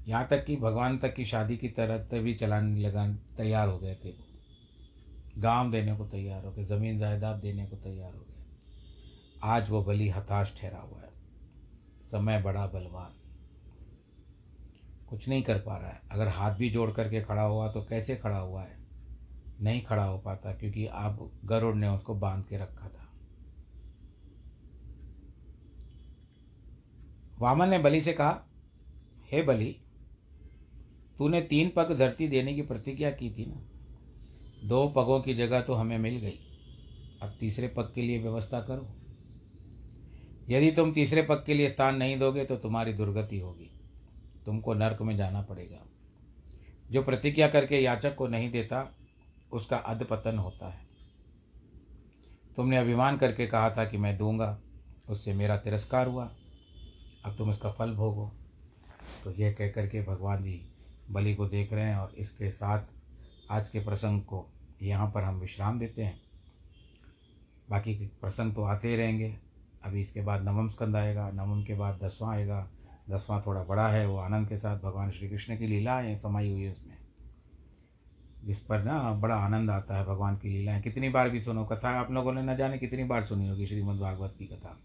यहाँ 0.08 0.28
तक 0.28 0.46
कि 0.46 0.56
भगवान 0.56 0.98
तक 0.98 1.14
की 1.14 1.26
शादी 1.26 1.58
की 1.58 1.70
तरह 1.70 2.20
भी 2.20 2.34
चलाने 2.34 2.80
लगा 2.80 3.14
तैयार 3.14 3.70
हो 3.70 3.78
गए 3.78 3.96
थे 3.96 4.10
वो। 4.10 4.26
गाँव 5.38 5.72
देने 5.72 5.96
को 5.96 6.06
तैयार 6.06 6.46
हो 6.46 6.52
गए, 6.52 6.66
ज़मीन 6.66 7.00
जायदाद 7.00 7.36
देने 7.36 7.66
को 7.66 7.78
तैयार 7.78 8.14
हो 8.14 8.20
गए। 8.20 8.46
आज 9.44 9.70
वो 9.70 9.84
बलि 9.84 10.10
हताश 10.10 10.58
ठहरा 10.62 10.80
हुआ 10.80 11.02
है। 11.02 11.10
समय 12.04 12.42
बड़ा 12.42 12.68
बलवान। 12.68 13.12
कुछ 15.10 15.30
नहीं 15.30 15.44
कर 15.44 15.60
पा 15.60 15.78
रहा 15.78 15.90
है। 15.90 16.02
अगर 16.12 16.28
हाथ 16.28 16.56
भी 16.56 16.70
जोड़ 16.70 16.92
करके 16.92 17.22
खड़ा 17.22 17.42
हुआ 17.42 17.72
तो 17.72 17.82
कैसे 17.82 18.16
खड़ा 18.16 18.38
हुआ 18.38 18.62
है? 18.62 18.78
नहीं 19.62 19.82
खड़ा 19.82 20.04
हो 20.04 20.18
पाता 20.18 20.54
क्योंकि 20.54 20.88
आप 20.88 21.32
गरुड़ 21.46 21.76
ने 21.76 21.88
उसको 21.88 22.16
बाँध 22.16 22.46
के 22.46 22.58
रखा 22.58 22.88
था। 22.88 23.14
वामन 27.40 27.70
ने 27.70 27.80
बलि 27.80 28.02
से 28.02 28.14
कहा, 28.14 28.44
हे 29.32 29.42
बलि 29.42 29.82
तूने 31.18 31.42
तीन 31.42 31.72
पग 31.76 31.96
धरती 31.96 32.28
देने 32.28 32.54
की 32.54 32.62
प्रतिज्ञा 32.62 33.12
की 33.12 33.32
थी 33.32 33.46
ना। 33.46 33.62
दो 34.68 34.88
पगों 34.88 35.22
की 35.22 35.34
जगह 35.34 35.62
तो 35.62 35.74
हमें 35.74 35.98
मिल 35.98 36.16
गई। 36.16 36.40
अब 37.22 37.38
तीसरे 37.40 37.68
पग 37.68 37.92
के 37.96 38.02
लिए 38.02 38.20
व्यवस्था 38.20 38.60
करो। 38.60 38.96
यदि 40.50 40.72
तुम 40.72 40.94
तीसरे 40.94 41.22
पग 41.22 41.44
के 41.46 41.54
लिए 41.54 41.70
स्थान 41.70 41.96
नहीं 41.96 42.18
दोगे 42.18 42.46
तो 42.46 42.56
तुम्हारी 42.56 42.94
दुर्गति 42.94 43.40
होगी। 43.40 43.72
तुमको 44.46 44.74
नर्क 44.74 45.02
में 45.02 45.18
जाना 45.18 45.42
पड़ेगा। 45.42 45.86
जो 46.92 47.04
प्रतिज्ञा 47.04 47.48
करके 47.48 47.80
याचक 47.80 48.16
को 48.16 48.28
नहीं 48.28 48.52
देता, 48.52 48.96
उसका 49.54 49.78
अधपतन 49.78 50.38
होता 50.38 50.70
है। 50.70 50.86
तुमने 52.56 52.78
अभिमान 52.78 53.18
करके 53.18 53.48
कहा 53.48 53.70
था 53.70 53.86
कि 53.86 53.98
मैं 53.98 54.18
दूँगा। 54.18 54.62
उससे 55.10 55.34
मेरा 55.34 55.58
तिरस्कार 55.58 56.08
हुआ। 56.08 56.36
अब 57.26 57.36
तुम 57.38 57.50
इसका 57.50 57.72
फल 57.72 57.92
भोगो। 57.94 58.32
तो 59.24 59.32
यह 59.32 59.52
कह 59.52 59.70
करके 59.70 60.04
भगवान 60.04 60.44
जी 60.44 60.72
बलि 61.12 61.36
को 61.36 61.48
देख 61.48 61.74
रहे 61.74 61.86
हैं 61.86 61.98
और 61.98 62.14
इसके 62.18 62.52
साथ 62.52 62.84
आज 63.52 63.70
के 63.70 63.80
प्रसंग 63.80 64.22
को 64.22 64.52
यहाँ 64.82 65.12
पर 65.12 65.24
हम 65.24 65.36
विश्राम 65.36 65.80
देते 65.80 66.04
हैं। 66.04 66.22
बाकी 67.70 67.96
के 67.96 68.06
प्रसंग 68.06 68.56
तो 68.56 68.64
आते 68.64 68.88
ही 68.88 68.96
रहेंगे। 68.96 69.38
अभी 69.84 70.02
इसके 70.02 70.22
बाद 70.22 70.42
नवम 70.42 70.68
स्कंद 70.68 70.96
आएगा, 70.96 71.32
नवम 71.32 71.64
के 71.64 71.74
बाद 71.74 72.00
दसवां 72.04 72.36
आएगा। 72.36 72.70
दसवां 73.10 73.42
थोड़ा 73.42 73.64
बड़ा 73.64 73.88
है, 73.88 74.08
वो 74.08 74.18
आनंद 74.18 74.50
के 74.50 74.58
साथ 74.58 74.80
भगवान 74.80 75.12
श्री 75.12 75.30
कृष्ण 75.30 75.58
की 75.58 75.68
लीलाएँ 75.68 76.16
समाई 76.16 76.52
हुई 76.52 76.62
है 76.62 76.72
उसमें। 76.72 76.98
जिस 78.44 78.60
पर 78.60 78.84
ना 78.84 79.12
बड़ा 79.12 79.36
आनंद 79.36 79.70
आता 79.70 79.98
है 79.98 80.06
भगवान 80.06 80.38
की 80.38 80.50
लीलाएँ। 80.50 80.82
कितनी 80.82 81.10
बार 81.10 81.30
भी 81.30 81.42
सुनो, 81.42 81.66
कथा 81.66 81.90
आप 81.90 82.12
लोगों 82.12 82.34
ने 82.34 82.42
न 82.42 82.58
जाने 82.58 82.78
कितनी 82.78 83.04
बार 83.04 83.26
सुनी 83.26 83.48
होगी 83.48 83.68
श्रीमद् 83.68 84.00
भागवत 84.00 84.36
की 84.40 84.46
कथा। 84.46 84.80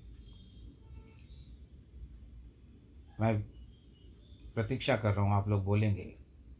मैं 3.20 3.60
प्रतीक्षा 4.55 4.97
कर 4.97 5.15
रहा 5.15 5.25
हूँ, 5.25 5.35
आप 5.35 5.49
लोग 5.49 5.65
बोलेंगे 5.65 6.05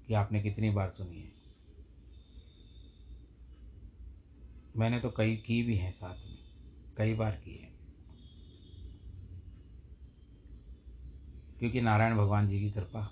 कि 0.09 0.15
आपने 0.15 0.41
कितनी 0.43 0.71
बार 0.71 0.91
सुनी 0.91 1.21
है। 1.21 1.33
मैंने 4.77 4.99
तो 5.01 5.11
कई 5.11 5.37
की 5.37 5.63
भी 5.63 5.77
हैं 5.77 5.91
साथ 5.93 6.17
में, 6.17 6.39
कई 6.97 7.15
बार 7.15 7.37
की 7.37 7.55
है। 7.55 7.69
क्योंकि 11.59 11.81
नारायण 11.81 12.17
भगवान 12.17 12.49
जी 12.49 12.61
की 12.61 12.71
कृपा 12.71 13.09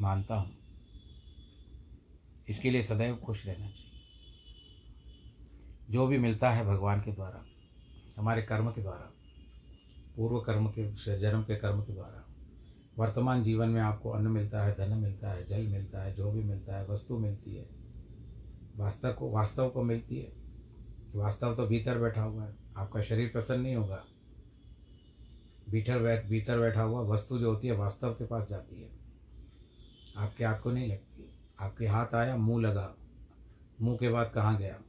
मानता 0.00 0.34
हूँ, 0.34 0.54
इसके 2.48 2.70
लिए 2.70 2.82
सदैव 2.82 3.16
खुश 3.16 3.46
रहना 3.46 3.66
चाहिए। 3.66 4.00
जो 5.90 6.06
भी 6.06 6.18
मिलता 6.18 6.50
है 6.50 6.64
भगवान 6.66 7.00
के 7.00 7.12
द्वारा, 7.12 7.44
हमारे 8.16 8.42
कर्म 8.42 8.70
के 8.70 8.82
द्वारा, 8.82 9.10
पूर्व 10.16 10.40
कर्म 10.40 10.66
के, 10.68 11.18
जन्म 11.18 11.42
के 11.42 11.56
कर्म 11.56 11.80
के 11.80 11.92
द्वारा 11.92 12.25
वर्तमान 12.98 13.42
जीवन 13.42 13.68
में 13.68 13.80
आपको 13.80 14.10
अन्न 14.10 14.26
मिलता 14.26 14.64
है, 14.64 14.76
धन 14.78 14.98
मिलता 14.98 15.30
है, 15.30 15.44
जल 15.44 15.66
मिलता 15.66 16.02
है, 16.02 16.14
जो 16.14 16.32
भी 16.32 16.42
मिलता 16.42 16.76
है, 16.76 16.86
वस्तु 16.86 17.18
मिलती 17.18 17.54
है। 17.54 17.68
वास्तव 18.76 19.12
को 19.12 19.30
वास्तव 19.30 19.68
को 19.68 19.82
मिलती 19.82 20.16
है। 20.16 20.32
वास्तव 21.14 21.56
तो 21.56 21.66
भीतर 21.66 21.98
बैठा 21.98 22.22
हुआ 22.22 22.44
है। 22.44 22.54
आपका 22.76 23.00
शरीर 23.00 23.28
प्रसन्न 23.28 23.60
नहीं 23.60 23.76
होगा। 23.76 24.04
भीतर 25.70 25.98
बैठ, 25.98 26.26
भीतर 26.26 26.58
बैठा 26.58 26.82
हुआ 26.82 27.00
वस्तु 27.00 27.38
जो 27.38 27.52
होती 27.52 27.68
है 27.68 27.76
वास्तव 27.76 28.10
के 28.10 28.26
पास 28.26 28.48
जाती 28.48 28.82
है। 28.82 28.90
आपके 30.16 30.44
हाथ 30.44 30.60
को 30.60 30.70
नहीं 30.70 30.88
लगती। 30.88 31.38
आपके 31.60 31.86
हाथ 31.86 32.14
आया, 32.14 32.36
मुँह 32.36 32.62
लगा। 32.62 32.94
मुँह 33.82 33.96
के 33.96 34.08
बाद 34.08 34.32
कहाँ 34.34 34.58
गया? 34.58 34.80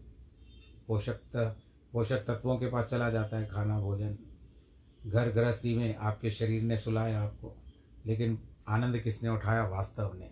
पोषक 0.88 1.20
पोषक 1.94 2.18
तत्वों 2.18 2.58
के 2.58 2.68
पास 2.68 2.86
चला 2.86 3.10
जाता 3.10 3.38
है 3.38 3.48
खाना, 3.48 3.80
भोजन। 3.80 4.18
घर 5.08 5.32
गृहस्थी 5.32 5.76
में 5.76 5.96
आपके 5.96 6.32
शरीर 6.32 6.64
ने 6.64 6.78
सुलाया 6.78 7.22
आपको। 7.22 7.58
लेकिन 8.08 8.38
आनंद 8.68 9.00
किसने 9.00 9.30
उठाया? 9.30 9.68
वास्तव 9.68 10.12
ने, 10.16 10.32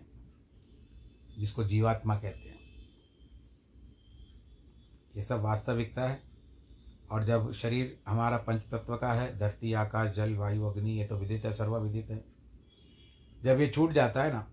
जिसको 1.38 1.64
जीवात्मा 1.64 2.16
कहते 2.16 2.48
हैं। 2.48 2.60
ये 5.16 5.22
सब 5.22 5.40
वास्तविकता 5.40 6.08
है। 6.08 6.22
और 7.10 7.24
जब 7.24 7.52
शरीर 7.52 7.98
हमारा 8.08 8.36
पंच 8.38 8.62
तत्व 8.62 8.96
का 8.96 9.12
है, 9.12 9.38
धरती, 9.38 9.72
आकाश, 9.72 10.14
जल, 10.16 10.34
वायु, 10.34 10.64
अग्नि, 10.64 10.90
ये 10.90 11.06
तो 11.06 11.16
विदित 11.16 11.44
है, 11.44 11.52
सर्वविदित 11.52 12.10
है। 12.10 12.24
जब 13.44 13.60
ये 13.60 13.68
छूट 13.68 13.92
जाता 13.92 14.22
है 14.22 14.32
ना 14.32 14.46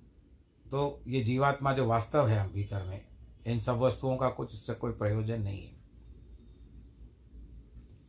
तो 0.71 1.03
ये 1.07 1.21
जीवात्मा 1.23 1.73
जो 1.73 1.85
वास्तव 1.85 2.27
है 2.27 2.53
भीतर 2.53 2.83
में, 2.83 3.05
इन 3.47 3.59
सब 3.59 3.77
वस्तुओं 3.77 4.17
का 4.17 4.29
कुछ 4.29 4.53
इससे 4.53 4.73
कोई 4.73 4.91
प्रयोजन 4.91 5.41
नहीं 5.41 5.63
है। 5.67 5.73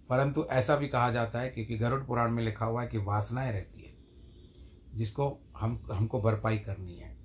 परंतु 0.09 0.44
ऐसा 0.44 0.77
भी 0.77 0.88
कहा 0.88 1.11
जाता 1.11 1.40
है, 1.40 1.50
क्योंकि 1.50 1.79
गरुड़ 1.79 2.05
पुराण 2.05 2.31
में 2.31 2.44
लिखा 2.44 2.64
हुआ 2.64 2.83
है 2.83 2.88
कि 2.88 2.98
वासनाएँ 2.98 3.53
रहती 3.53 3.83
है। 3.83 3.84
जिसको 4.94 5.38
हम, 5.57 5.88
हमको 5.92 6.20
भरपाई 6.20 6.59
करनी 6.59 6.94
है। 6.94 7.16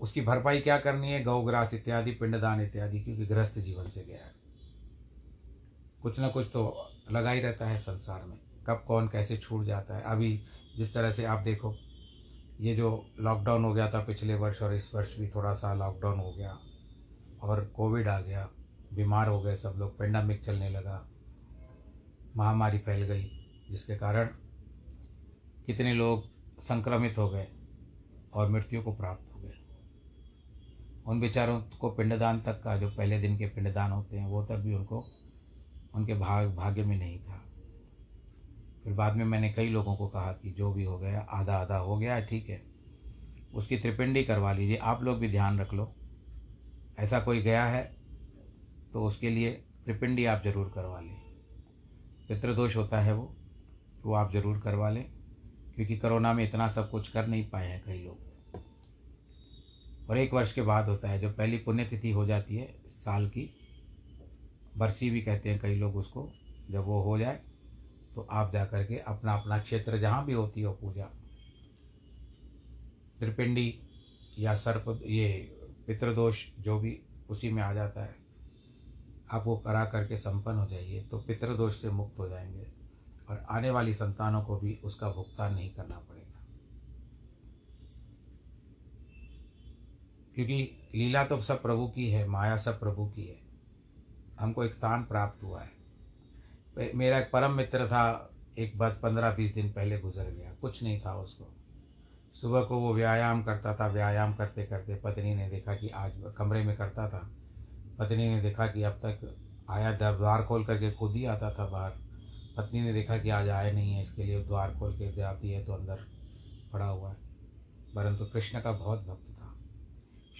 उसकी 0.00 0.20
भरपाई 0.20 0.60
क्या 0.60 0.78
करनी 0.78 1.10
है? 1.10 1.24
गौग्रास 1.24 1.74
इत्यादि, 1.74 2.12
पिंडदान 2.12 2.60
इत्यादि, 2.60 3.00
क्योंकि 3.00 3.26
गृहस्थ 3.26 3.58
जीवन 3.58 3.88
से 3.88 4.04
गया 4.04 4.24
है। 4.24 4.34
कुछ 6.02 6.18
ना 6.20 6.28
कुछ 6.28 6.46
तो 6.52 6.90
लगा 7.10 7.30
ही 7.30 7.40
रहता 7.40 7.66
है 7.66 7.78
संसार 7.78 8.24
में। 8.24 8.38
कब 8.66 8.84
कौन 8.86 9.08
कैसे 9.08 9.36
छूट 9.36 9.64
जाता 9.64 9.96
है? 9.96 10.02
अभी 10.02 10.42
जिस 10.76 10.94
तरह 10.94 11.12
से 11.12 11.24
आप 11.24 11.38
देखो, 11.38 11.74
ये 12.60 12.76
जो 12.76 13.06
लॉकडाउन 13.20 13.64
हो 13.64 13.74
गया 13.74 13.90
था 13.90 14.04
पिछले 14.04 14.34
वर्ष 14.34 14.62
और 14.62 14.74
इस 14.74 14.94
वर्ष 14.94 15.18
भी 15.18 15.28
थोड़ा 15.28 15.54
सा 15.54 15.74
लॉकडाउन 15.74 16.18
हो 16.18 16.32
गया 16.32 16.58
और 17.42 17.64
कोविड 17.66 18.08
आ 18.08 18.20
गया, 18.20 18.48
बीमार 18.92 19.28
हो 19.28 19.40
गए 19.40 19.56
सब 19.56 19.74
लोग 19.76 19.98
पेंडामिक 19.98 20.44
चलने 20.44 20.70
लगा, 20.70 21.08
महामारी 22.36 22.78
फैल 22.78 23.02
गई। 23.02 23.37
जिसके 23.70 23.96
कारण 23.96 24.26
कितने 25.66 25.94
लोग 25.94 26.24
संक्रमित 26.62 27.18
हो 27.18 27.28
गए 27.30 27.46
और 28.34 28.48
मृत्यु 28.48 28.82
को 28.82 28.92
प्राप्त 28.92 29.34
हो 29.34 29.40
गए। 29.40 29.54
उन 31.06 31.20
बेचारों 31.20 31.60
को 31.60 31.90
पिंडदान 31.90 32.40
तक 32.40 32.62
का, 32.62 32.76
जो 32.76 32.90
पहले 32.90 33.18
दिन 33.20 33.38
के 33.38 33.46
पिंडदान 33.46 33.90
होते 33.90 34.16
हैं, 34.16 34.26
वो 34.26 34.42
तक 34.44 34.56
भी 34.56 34.74
उनको, 34.74 35.04
उनके 35.94 36.14
भाग, 36.14 36.54
भाग्य 36.56 36.84
में 36.84 36.96
नहीं 36.98 37.18
था। 37.20 37.44
फिर 38.84 38.92
बाद 38.92 39.16
में 39.16 39.24
मैंने 39.24 39.52
कई 39.52 39.68
लोगों 39.68 39.96
को 39.96 40.08
कहा 40.08 40.32
कि 40.32 40.50
जो 40.50 40.72
भी 40.72 40.84
हो 40.84 40.98
गया, 40.98 41.20
आधा 41.20 41.56
आधा 41.56 41.76
हो 41.76 41.98
गया, 41.98 42.20
ठीक 42.20 42.48
है। 42.48 42.62
उसकी 43.54 43.76
त्रिपिंडी 43.76 44.24
करवा 44.24 44.52
लीजिए, 44.52 44.76
आप 44.76 45.02
लोग 45.02 45.18
भी 45.18 45.28
ध्यान 45.28 45.60
रख 45.60 45.72
लो। 45.74 45.94
ऐसा 46.98 47.20
कोई 47.20 47.42
गया 47.42 47.64
है 47.64 47.82
तो 48.92 49.04
उसके 49.04 49.30
लिए 49.30 49.50
त्रिपिंडी 49.84 50.24
आप 50.24 50.42
ज़रूर 50.44 50.70
करवा 50.74 51.00
लें। 51.00 51.16
पितृदोष 52.28 52.76
होता 52.76 53.00
है 53.00 53.12
वो। 53.14 53.37
वो 54.08 54.14
आप 54.14 54.32
ज़रूर 54.32 54.58
करवा 54.58 54.90
लें, 54.90 55.04
क्योंकि 55.74 55.96
कोरोना 55.96 56.32
में 56.32 56.42
इतना 56.44 56.68
सब 56.68 56.90
कुछ 56.90 57.08
कर 57.08 57.26
नहीं 57.26 57.48
पाए 57.50 57.66
हैं 57.66 57.82
कई 57.86 58.02
लोग। 58.02 58.26
और 60.10 60.18
एक 60.18 60.32
वर्ष 60.34 60.52
के 60.52 60.62
बाद 60.62 60.88
होता 60.88 61.08
है 61.08 61.20
जो 61.20 61.30
पहली 61.30 61.56
पुण्यतिथि 61.58 62.10
हो 62.10 62.26
जाती 62.26 62.56
है, 62.56 62.66
साल 62.88 63.28
की, 63.28 63.50
बरसी 64.76 65.10
भी 65.10 65.20
कहते 65.22 65.50
हैं 65.50 65.58
कई 65.60 65.74
लोग 65.74 65.96
उसको, 65.96 66.28
जब 66.70 66.84
वो 66.84 67.00
हो 67.02 67.18
जाए 67.18 67.40
तो 68.14 68.26
आप 68.30 68.52
जा 68.52 68.64
कर 68.64 68.84
के 68.84 68.98
अपना 68.98 69.32
अपना 69.34 69.58
क्षेत्र 69.58 69.98
जहाँ 69.98 70.24
भी 70.26 70.32
होती 70.32 70.62
हो 70.62 70.72
पूजा, 70.72 71.04
त्रिपिंडी 73.20 73.74
या 74.38 74.54
सर्प, 74.56 75.00
ये 75.04 75.28
पितृदोष 75.86 76.44
जो 76.58 76.78
भी 76.78 76.98
उसी 77.30 77.50
में 77.50 77.62
आ 77.62 77.72
जाता 77.72 78.04
है, 78.04 78.16
आप 79.30 79.46
वो 79.46 79.56
करा 79.58 79.84
करके 79.84 80.16
संपन्न 80.16 80.58
हो 80.58 80.66
जाइए 80.66 81.02
तो 81.02 81.18
पितृदोष 81.18 81.80
से 81.82 81.90
मुक्त 81.90 82.18
हो 82.18 82.28
जाएँगे। 82.28 82.77
और 83.28 83.46
आने 83.50 83.70
वाली 83.70 83.94
संतानों 83.94 84.44
को 84.44 84.58
भी 84.58 84.80
उसका 84.84 85.10
भुगतान 85.10 85.54
नहीं 85.54 85.70
करना 85.70 85.96
पड़ेगा। 85.98 86.46
क्योंकि 90.34 90.88
लीला 90.94 91.24
तो 91.24 91.40
सब 91.40 91.62
प्रभु 91.62 91.88
की 91.88 92.10
है, 92.10 92.28
माया 92.28 92.56
सब 92.56 92.80
प्रभु 92.80 93.06
की 93.06 93.26
है। 93.26 93.36
हमको 94.40 94.64
एक 94.64 94.72
स्थान 94.72 95.04
प्राप्त 95.04 95.42
हुआ 95.42 95.62
है। 95.62 95.78
मेरा 96.94 97.18
एक 97.18 97.30
परम 97.32 97.52
मित्र 97.52 97.86
था, 97.86 98.30
एक 98.58 98.78
बार 98.78 98.90
पंद्रह 98.90 99.30
बीस 99.30 99.54
दिन 99.54 99.72
पहले 99.72 100.00
गुजर 100.00 100.30
गया। 100.30 100.54
कुछ 100.54 100.82
नहीं 100.82 101.00
था 101.00 101.14
उसको। 101.14 101.54
सुबह 102.34 102.62
को 102.62 102.78
वो 102.78 102.94
व्यायाम 102.94 103.42
करता 103.42 103.74
था, 103.74 103.86
व्यायाम 103.86 104.34
करते 104.34 104.66
करते 104.66 104.94
पत्नी 104.94 105.34
ने 105.34 105.50
देखा 105.50 105.74
कि 105.74 105.88
आज 105.88 106.12
कमरे 106.38 106.64
में 106.64 106.76
करता 106.76 107.08
था। 107.08 107.30
पत्नी 107.98 108.28
ने 108.28 108.42
देखा 108.42 108.66
कि 108.66 108.82
अब 108.82 108.92
तक 108.92 109.36
आया 109.70 110.12
द्वार 110.12 110.44
खोल 110.44 110.64
करके 110.64 110.92
खुद 110.92 111.12
ही 111.12 111.24
आता 111.24 111.52
था 111.52 111.66
बाहर। 111.66 112.07
पत्नी 112.58 112.80
ने 112.80 112.92
देखा 112.92 113.18
कि 113.18 113.30
आज 113.30 113.48
आए 113.48 113.72
नहीं 113.72 113.92
है, 113.92 114.02
इसके 114.02 114.22
लिए 114.22 114.44
द्वार 114.44 114.74
खोल 114.78 114.92
के 114.92 115.12
जाती 115.12 115.50
है 115.50 115.64
तो 115.64 115.72
अंदर 115.72 116.06
पड़ा 116.72 116.86
हुआ 116.86 117.10
है। 117.10 117.16
परंतु 117.94 118.24
कृष्ण 118.24 118.60
का 118.60 118.72
बहुत 118.72 119.06
भक्त 119.06 119.30
था। 119.30 119.54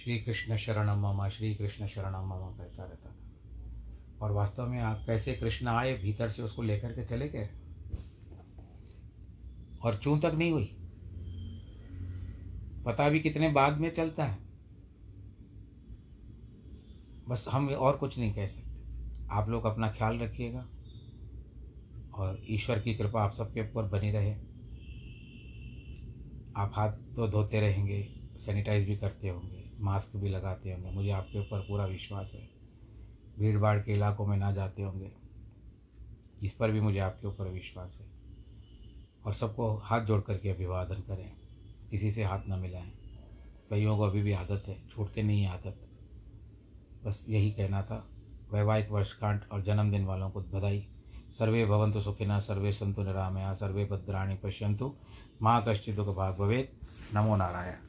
श्री 0.03 0.19
कृष्ण 0.19 0.57
शरणम 0.57 0.99
मामा, 0.99 1.29
श्री 1.29 1.55
कृष्ण 1.55 1.87
शरणम 1.87 2.27
मामा 2.27 2.57
कहता 2.57 2.83
रहता 2.83 3.09
था। 3.09 3.15
और 4.21 4.31
वास्तव 4.31 4.67
में 4.67 4.79
आप 4.79 5.03
कैसे 5.05 5.33
कृष्ण 5.33 5.67
आए, 5.67 5.97
भीतर 5.97 6.29
से 6.29 6.41
उसको 6.41 6.61
लेकर 6.61 6.91
के 6.91 7.05
चले 7.05 7.29
गए? 7.29 7.49
और 9.83 9.95
चू 9.95 10.17
तक 10.17 10.31
नहीं 10.35 10.51
हुई? 10.51 10.75
पता 12.85 13.09
भी 13.09 13.19
कितने 13.19 13.49
बाद 13.49 13.77
में 13.77 13.93
चलता 13.93 14.25
है। 14.25 14.37
बस 17.29 17.45
हम 17.51 17.69
और 17.69 17.97
कुछ 17.97 18.19
नहीं 18.19 18.33
कह 18.33 18.47
सकते। 18.47 18.83
आप 19.29 19.49
लोग 19.49 19.65
अपना 19.65 19.91
ख्याल 19.91 20.19
रखिएगा। 20.19 20.69
और 22.19 22.43
ईश्वर 22.49 22.79
की 22.79 22.95
कृपा 22.95 23.23
आप 23.23 23.33
सबके 23.33 23.61
ऊपर 23.61 23.83
बनी 23.83 24.11
रहे। 24.11 24.33
आप 26.55 26.71
हाथ 26.75 26.91
तो 26.91 27.27
धोते 27.27 27.59
रहेंगे 27.61 28.09
सैनिटाइज 28.37 28.87
भी 28.87 28.97
करते 28.97 29.29
होंगे 29.29 29.69
मास्क 29.79 30.17
भी 30.17 30.29
लगाते 30.29 30.71
होंगे। 30.71 30.89
मुझे 30.89 31.09
आपके 31.09 31.39
ऊपर 31.39 31.59
पूरा 31.59 31.85
विश्वास 31.85 32.31
है। 32.33 32.49
भीड़ 33.39 33.59
भाड़ 33.59 33.79
के 33.79 33.93
इलाकों 33.93 34.25
में 34.25 34.37
ना 34.37 34.51
जाते 34.51 34.81
होंगे। 34.81 35.11
इस 36.43 36.53
पर 36.53 36.71
भी 36.71 36.81
मुझे 36.81 36.99
आपके 36.99 37.27
ऊपर 37.27 37.47
विश्वास 37.47 37.97
है। 38.01 38.07
और 39.25 39.33
सबको 39.33 39.77
हाथ 39.77 40.05
जोड़ 40.05 40.21
करके 40.21 40.49
अभिवादन 40.49 40.95
करें। 40.95 41.31
किसी 41.91 42.11
से 42.11 42.23
हाथ 42.23 42.39
ना 42.47 42.57
मिलाएँ। 42.57 42.91
कईयों 43.69 43.97
को 43.97 44.03
अभी 44.03 44.21
भी 44.21 44.31
आदत 44.31 44.63
है। 44.67 44.87
छूटते 44.87 45.23
नहीं 45.23 45.45
आदत। 45.45 45.89
बस 47.05 47.25
यही 47.29 47.51
कहना 47.51 47.81
था। 47.81 48.09
वैवाहिक 48.53 48.89
वर्षकांठ 48.89 49.49
और 49.51 49.61
जन्मदिन 49.61 50.05
वालों 50.05 50.29
को 50.29 50.41
बधाई। 50.41 50.87
सर्वे 51.39 51.65
भवन्तु 51.65 52.01
सुखिनः, 52.01 52.39
सर्वे 52.39 52.71
सन्तु 52.71 53.03
निरामया, 53.03 53.53
सर्वे 53.53 53.85
भद्राणि 53.85 54.35
पश्यन्तु। 54.35 54.95
मा 55.41 55.59
कश्चित् 55.59 55.95
दुःखभाग् 55.95 56.37
भवेत्। 56.37 56.71
नमो 57.15 57.35
नारायण। 57.35 57.79